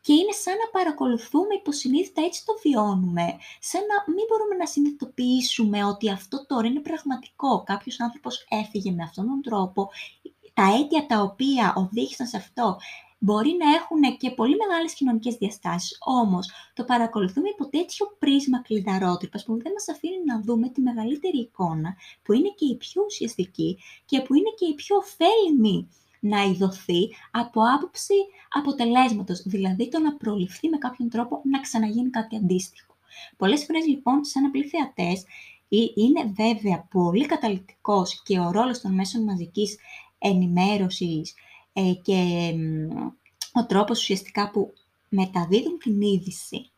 και 0.00 0.12
είναι 0.12 0.32
σαν 0.32 0.54
να 0.54 0.70
παρακολουθούμε 0.78 1.54
υποσυνείδητα, 1.54 2.22
έτσι 2.22 2.44
το 2.44 2.52
βιώνουμε, 2.62 3.26
σαν 3.60 3.82
να 3.90 4.12
μην 4.14 4.24
μπορούμε 4.28 4.54
να 4.58 4.66
συνειδητοποιήσουμε 4.66 5.84
ότι 5.84 6.10
αυτό 6.10 6.46
τώρα 6.46 6.66
είναι 6.66 6.80
πραγματικό. 6.80 7.62
Κάποιος 7.62 8.00
άνθρωπος 8.00 8.46
έφυγε 8.48 8.90
με 8.90 9.02
αυτόν 9.02 9.26
τον 9.26 9.42
τρόπο, 9.42 9.90
τα 10.54 10.74
αίτια 10.74 11.06
τα 11.06 11.20
οποία 11.20 11.72
οδήγησαν 11.76 12.26
σε 12.26 12.36
αυτό 12.36 12.76
μπορεί 13.18 13.56
να 13.62 13.70
έχουν 13.70 14.16
και 14.16 14.30
πολύ 14.30 14.56
μεγάλες 14.56 14.94
κοινωνικές 14.94 15.34
διαστάσεις, 15.34 15.96
όμως 16.00 16.50
το 16.74 16.84
παρακολουθούμε 16.84 17.48
υπό 17.48 17.68
τέτοιο 17.68 18.16
πρίσμα 18.18 18.62
κλειδαρότρυπας 18.62 19.44
που 19.44 19.62
δεν 19.62 19.72
μας 19.72 19.88
αφήνει 19.88 20.24
να 20.26 20.40
δούμε 20.40 20.68
τη 20.68 20.80
μεγαλύτερη 20.80 21.38
εικόνα, 21.38 21.96
που 22.22 22.32
είναι 22.32 22.52
και 22.56 22.66
η 22.66 22.76
πιο 22.76 23.02
ουσιαστική 23.04 23.78
και 24.04 24.20
που 24.20 24.34
είναι 24.34 24.50
και 24.58 24.66
η 24.66 24.74
πιο 24.74 24.96
ωφέλιμη 24.96 25.88
να 26.24 26.42
ειδωθεί 26.42 27.14
από 27.30 27.60
άποψη 27.76 28.14
αποτελέσματος, 28.52 29.42
δηλαδή 29.42 29.88
το 29.88 29.98
να 29.98 30.16
προληφθεί 30.16 30.68
με 30.68 30.78
κάποιον 30.78 31.08
τρόπο 31.08 31.40
να 31.44 31.60
ξαναγίνει 31.60 32.10
κάτι 32.10 32.36
αντίστοιχο. 32.36 32.96
Πολλές 33.36 33.64
φορές 33.64 33.86
λοιπόν 33.86 34.24
σαν 34.24 34.44
απλοί 34.44 34.64
θεατές 34.64 35.24
είναι 35.94 36.32
βέβαια 36.34 36.86
πολύ 36.90 37.26
καταλητικός 37.26 38.22
και 38.22 38.38
ο 38.38 38.50
ρόλος 38.50 38.80
των 38.80 38.94
μέσων 38.94 39.22
μαζικής 39.24 39.76
ενημέρωσης 40.18 41.34
ε, 41.72 41.92
και 42.02 42.52
ο 43.52 43.66
τρόπος 43.66 44.00
ουσιαστικά 44.00 44.50
που 44.50 44.72
μεταδίδουν 45.08 45.78
την 45.78 46.00
είδηση. 46.00 46.70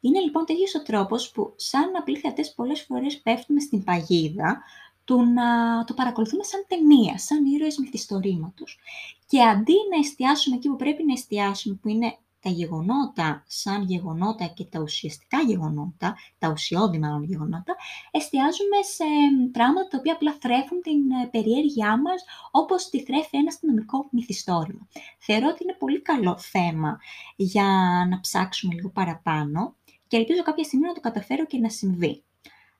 Είναι 0.00 0.20
λοιπόν 0.20 0.44
τέτοιος 0.44 0.74
ο 0.74 0.82
τρόπος 0.82 1.30
που 1.30 1.52
σαν 1.56 1.96
απλοί 1.98 2.18
θεατές 2.18 2.54
πολλές 2.54 2.82
φορές 2.82 3.20
πέφτουμε 3.20 3.60
στην 3.60 3.84
παγίδα 3.84 4.62
του 5.04 5.22
να 5.24 5.44
το 5.84 5.94
παρακολουθούμε 5.94 6.44
σαν 6.44 6.64
ταινία, 6.68 7.18
σαν 7.18 7.44
ήρωες 7.44 7.78
μυθιστορήματος. 7.78 8.78
Και 9.26 9.42
αντί 9.42 9.74
να 9.90 9.98
εστιάσουμε 9.98 10.56
εκεί 10.56 10.68
που 10.68 10.76
πρέπει 10.76 11.04
να 11.04 11.12
εστιάσουμε, 11.12 11.78
που 11.82 11.88
είναι 11.88 12.16
τα 12.42 12.50
γεγονότα 12.50 13.44
σαν 13.46 13.82
γεγονότα 13.82 14.46
και 14.46 14.64
τα 14.64 14.80
ουσιαστικά 14.80 15.40
γεγονότα, 15.40 16.16
τα 16.38 16.48
ουσιώδη 16.48 16.98
μάλλον 16.98 17.24
γεγονότα, 17.24 17.76
εστιάζουμε 18.10 18.76
σε 18.94 19.04
πράγματα 19.52 19.88
τα 19.88 19.98
οποία 19.98 20.12
απλά 20.12 20.36
θρέφουν 20.40 20.80
την 20.82 21.10
ε, 21.10 21.28
περιέργειά 21.30 22.00
μας 22.00 22.24
όπως 22.50 22.88
τη 22.88 23.02
θρέφει 23.02 23.36
ένα 23.36 23.48
αστυνομικό 23.48 24.08
μυθιστόρημα. 24.10 24.88
Θεωρώ 25.18 25.46
ότι 25.48 25.62
είναι 25.62 25.76
πολύ 25.78 26.02
καλό 26.02 26.38
θέμα 26.38 27.00
για 27.36 27.66
να 28.10 28.20
ψάξουμε 28.20 28.74
λίγο 28.74 28.88
παραπάνω 28.88 29.74
και 30.06 30.16
ελπίζω 30.16 30.42
κάποια 30.42 30.64
στιγμή 30.64 30.86
να 30.86 30.92
το 30.92 31.00
καταφέρω 31.00 31.46
και 31.46 31.58
να 31.58 31.68
συμβεί. 31.68 32.22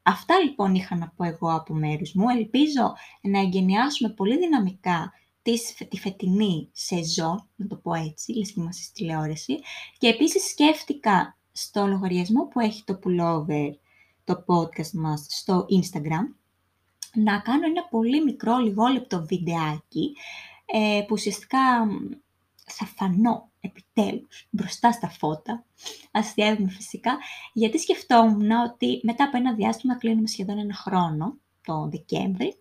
Αυτά 0.03 0.39
λοιπόν 0.39 0.75
είχα 0.75 0.97
να 0.97 1.09
πω 1.17 1.25
εγώ 1.25 1.55
από 1.55 1.75
μέρους 1.75 2.13
μου. 2.13 2.29
Ελπίζω 2.29 2.95
να 3.21 3.41
εγκαινιάσουμε 3.41 4.13
πολύ 4.13 4.39
δυναμικά 4.39 5.13
τη 5.89 5.99
φετινή 5.99 6.69
σεζόν, 6.73 7.49
να 7.57 7.67
το 7.67 7.77
πω 7.77 7.95
έτσι, 7.95 8.33
λες 8.33 8.53
και 8.53 8.61
είμαστε 8.61 8.83
στη 8.83 8.93
τηλεόραση. 8.93 9.59
Και 9.99 10.09
επίσης 10.09 10.51
σκέφτηκα 10.51 11.39
στο 11.53 11.87
λογαριασμό 11.87 12.47
που 12.47 12.61
έχει 12.61 12.85
το 12.85 12.99
pullover, 13.05 13.71
το 14.25 14.45
podcast 14.47 14.91
μας, 14.91 15.27
στο 15.29 15.67
Instagram, 15.71 16.35
να 17.15 17.39
κάνω 17.39 17.67
ένα 17.67 17.85
πολύ 17.91 18.25
μικρό, 18.25 18.59
λιγόλεπτο 18.59 19.25
βιντεάκι, 19.27 20.17
ε, 20.65 21.01
που 21.01 21.13
ουσιαστικά 21.13 21.59
θα 22.73 22.87
φανώ 22.87 23.51
επιτέλους 23.61 24.47
μπροστά 24.51 24.93
στα 24.93 25.09
φώτα, 25.09 25.65
αστείευουμε 26.11 26.71
φυσικά, 26.71 27.19
γιατί 27.53 27.79
σκεφτόμουν 27.79 28.51
ότι 28.51 29.01
μετά 29.03 29.25
από 29.25 29.37
ένα 29.37 29.55
διάστημα 29.55 29.97
κλείνουμε 29.97 30.27
σχεδόν 30.27 30.59
ένα 30.59 30.75
χρόνο, 30.75 31.37
το 31.65 31.89
Δεκέμβρη, 31.91 32.57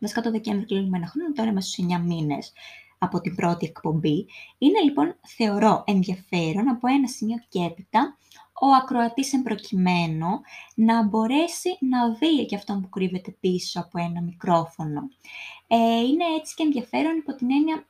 βασικά 0.00 0.20
το 0.20 0.30
Δεκέμβρη 0.30 0.66
κλείνουμε 0.66 0.96
ένα 0.96 1.06
χρόνο, 1.06 1.32
τώρα 1.32 1.50
είμαστε 1.50 1.82
στους 1.82 1.96
9 1.96 2.00
μήνες 2.00 2.52
από 2.98 3.20
την 3.20 3.34
πρώτη 3.34 3.66
εκπομπή. 3.66 4.26
Είναι 4.58 4.80
λοιπόν, 4.80 5.18
θεωρώ, 5.26 5.84
ενδιαφέρον 5.86 6.68
από 6.68 6.88
ένα 6.88 7.08
σημείο 7.08 7.36
και 7.48 7.64
έπειτα, 7.64 8.16
ο 8.62 8.66
ακροατής 8.66 9.32
εμπροκειμένο 9.32 10.40
να 10.74 11.04
μπορέσει 11.04 11.78
να 11.80 12.14
δει 12.14 12.46
και 12.46 12.56
αυτό 12.56 12.78
που 12.82 12.88
κρύβεται 12.88 13.30
πίσω 13.40 13.80
από 13.80 13.98
ένα 13.98 14.22
μικρόφωνο. 14.22 15.00
Ε, 15.66 15.76
είναι 15.98 16.24
έτσι 16.38 16.54
και 16.54 16.62
ενδιαφέρον 16.62 17.16
υπό 17.16 17.34
την 17.34 17.50
έννοια 17.50 17.88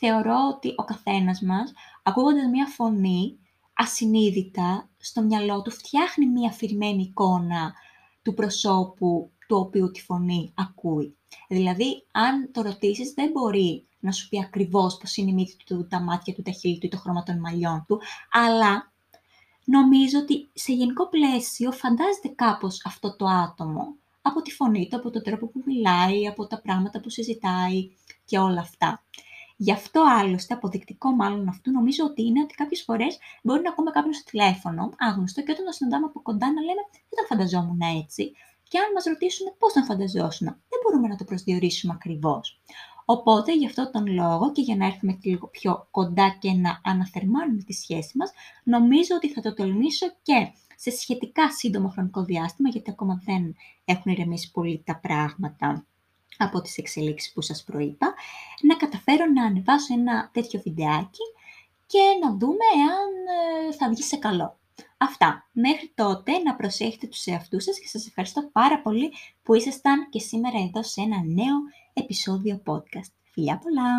θεωρώ 0.00 0.36
ότι 0.54 0.74
ο 0.76 0.84
καθένας 0.84 1.40
μας, 1.40 1.72
ακούγοντας 2.02 2.46
μία 2.50 2.66
φωνή, 2.66 3.38
ασυνείδητα, 3.74 4.88
στο 4.96 5.22
μυαλό 5.22 5.62
του 5.62 5.70
φτιάχνει 5.70 6.26
μία 6.26 6.48
αφηρημένη 6.48 7.02
εικόνα 7.02 7.74
του 8.22 8.34
προσώπου 8.34 9.30
του 9.48 9.56
οποίου 9.56 9.90
τη 9.90 10.02
φωνή 10.02 10.52
ακούει. 10.56 11.16
Δηλαδή, 11.48 12.06
αν 12.12 12.50
το 12.52 12.62
ρωτήσεις, 12.62 13.12
δεν 13.12 13.30
μπορεί 13.30 13.86
να 14.00 14.12
σου 14.12 14.28
πει 14.28 14.40
ακριβώς 14.40 14.96
πώς 14.96 15.16
είναι 15.16 15.30
η 15.30 15.34
μύτη 15.34 15.56
του, 15.64 15.86
τα 15.88 16.00
μάτια 16.00 16.34
του, 16.34 16.42
τα 16.42 16.50
χείλη 16.50 16.78
του 16.78 16.86
ή 16.86 16.88
το 16.88 16.98
χρώμα 16.98 17.22
των 17.22 17.40
μαλλιών 17.40 17.84
του, 17.88 18.00
αλλά 18.30 18.92
νομίζω 19.64 20.18
ότι 20.18 20.50
σε 20.52 20.72
γενικό 20.72 21.08
πλαίσιο 21.08 21.72
φαντάζεται 21.72 22.28
κάπως 22.28 22.82
αυτό 22.84 23.16
το 23.16 23.26
άτομο 23.26 23.94
από 24.22 24.42
τη 24.42 24.50
φωνή 24.50 24.88
του, 24.88 24.96
από 24.96 25.10
τον 25.10 25.22
τρόπο 25.22 25.46
που 25.46 25.62
μιλάει, 25.66 26.26
από 26.26 26.46
τα 26.46 26.60
πράγματα 26.60 27.00
που 27.00 27.10
συζητάει 27.10 27.90
και 28.24 28.38
όλα 28.38 28.60
αυτά. 28.60 29.04
Γι' 29.66 29.72
αυτό 29.72 30.04
άλλωστε, 30.18 30.54
αποδεικτικό 30.54 31.10
μάλλον 31.10 31.48
αυτού, 31.48 31.70
νομίζω 31.70 32.04
ότι 32.04 32.22
είναι 32.22 32.40
ότι 32.40 32.54
κάποιες 32.54 32.82
φορές 32.82 33.18
μπορεί 33.42 33.62
να 33.62 33.70
ακούμε 33.70 33.90
κάποιον 33.90 34.12
στο 34.14 34.24
τηλέφωνο, 34.30 34.90
άγνωστο, 34.98 35.42
και 35.42 35.52
όταν 35.52 35.64
το 35.64 35.72
συναντάμε 35.72 36.06
από 36.06 36.22
κοντά 36.22 36.46
να 36.46 36.60
λέμε 36.60 36.82
Δεν 36.92 37.16
τον 37.18 37.26
φανταζόμουν 37.30 37.80
έτσι. 38.02 38.32
Και 38.68 38.78
αν 38.78 38.92
μας 38.94 39.04
ρωτήσουν 39.04 39.46
πώς 39.58 39.72
τον 39.72 39.84
φανταζόσουν, 39.84 40.46
δεν 40.46 40.78
μπορούμε 40.82 41.08
να 41.08 41.16
το 41.16 41.24
προσδιορίσουμε 41.24 41.92
ακριβώς. 41.96 42.60
Οπότε, 43.04 43.54
γι' 43.56 43.66
αυτό 43.66 43.90
τον 43.90 44.06
λόγο 44.06 44.52
και 44.52 44.62
για 44.62 44.76
να 44.76 44.86
έρθουμε 44.86 45.18
λίγο 45.22 45.46
πιο 45.46 45.88
κοντά 45.90 46.36
και 46.40 46.52
να 46.52 46.80
αναθερμάνουμε 46.84 47.62
τη 47.62 47.72
σχέση 47.72 48.16
μας, 48.18 48.32
νομίζω 48.64 49.14
ότι 49.16 49.28
θα 49.32 49.40
το 49.40 49.54
τολμήσω 49.54 50.06
και 50.22 50.52
σε 50.76 50.90
σχετικά 50.90 51.50
σύντομο 51.50 51.88
χρονικό 51.88 52.24
διάστημα, 52.24 52.68
γιατί 52.68 52.90
ακόμα 52.90 53.22
δεν 53.24 53.54
έχουν 53.84 54.12
ηρεμήσει 54.12 54.50
πολύ 54.50 54.82
τα 54.86 54.98
πράγματα 54.98 55.84
από 56.38 56.60
τις 56.60 56.78
εξελίξεις 56.78 57.32
που 57.32 57.40
σας 57.40 57.64
προείπα, 57.64 58.14
να 58.62 58.76
καταφέρω 58.76 59.24
να 59.26 59.44
ανεβάσω 59.44 59.94
ένα 59.94 60.30
τέτοιο 60.32 60.60
βιντεάκι 60.60 61.24
και 61.86 61.98
να 62.22 62.36
δούμε 62.36 62.64
εάν 62.76 63.10
ε, 63.68 63.72
θα 63.72 63.88
βγει 63.88 64.02
σε 64.02 64.16
καλό. 64.16 64.58
Αυτά. 64.96 65.48
Μέχρι 65.52 65.92
τότε 65.94 66.38
να 66.38 66.54
προσέχετε 66.54 67.06
τους 67.06 67.26
εαυτούς 67.26 67.64
σας 67.64 67.78
και 67.80 67.88
σας 67.88 68.06
ευχαριστώ 68.06 68.48
πάρα 68.52 68.80
πολύ 68.82 69.12
που 69.42 69.54
ήσασταν 69.54 70.08
και 70.08 70.18
σήμερα 70.18 70.58
εδώ 70.58 70.82
σε 70.82 71.00
ένα 71.00 71.16
νέο 71.24 71.56
επεισόδιο 71.92 72.62
podcast. 72.66 73.12
Φιλιά 73.30 73.58
πολλά! 73.58 73.90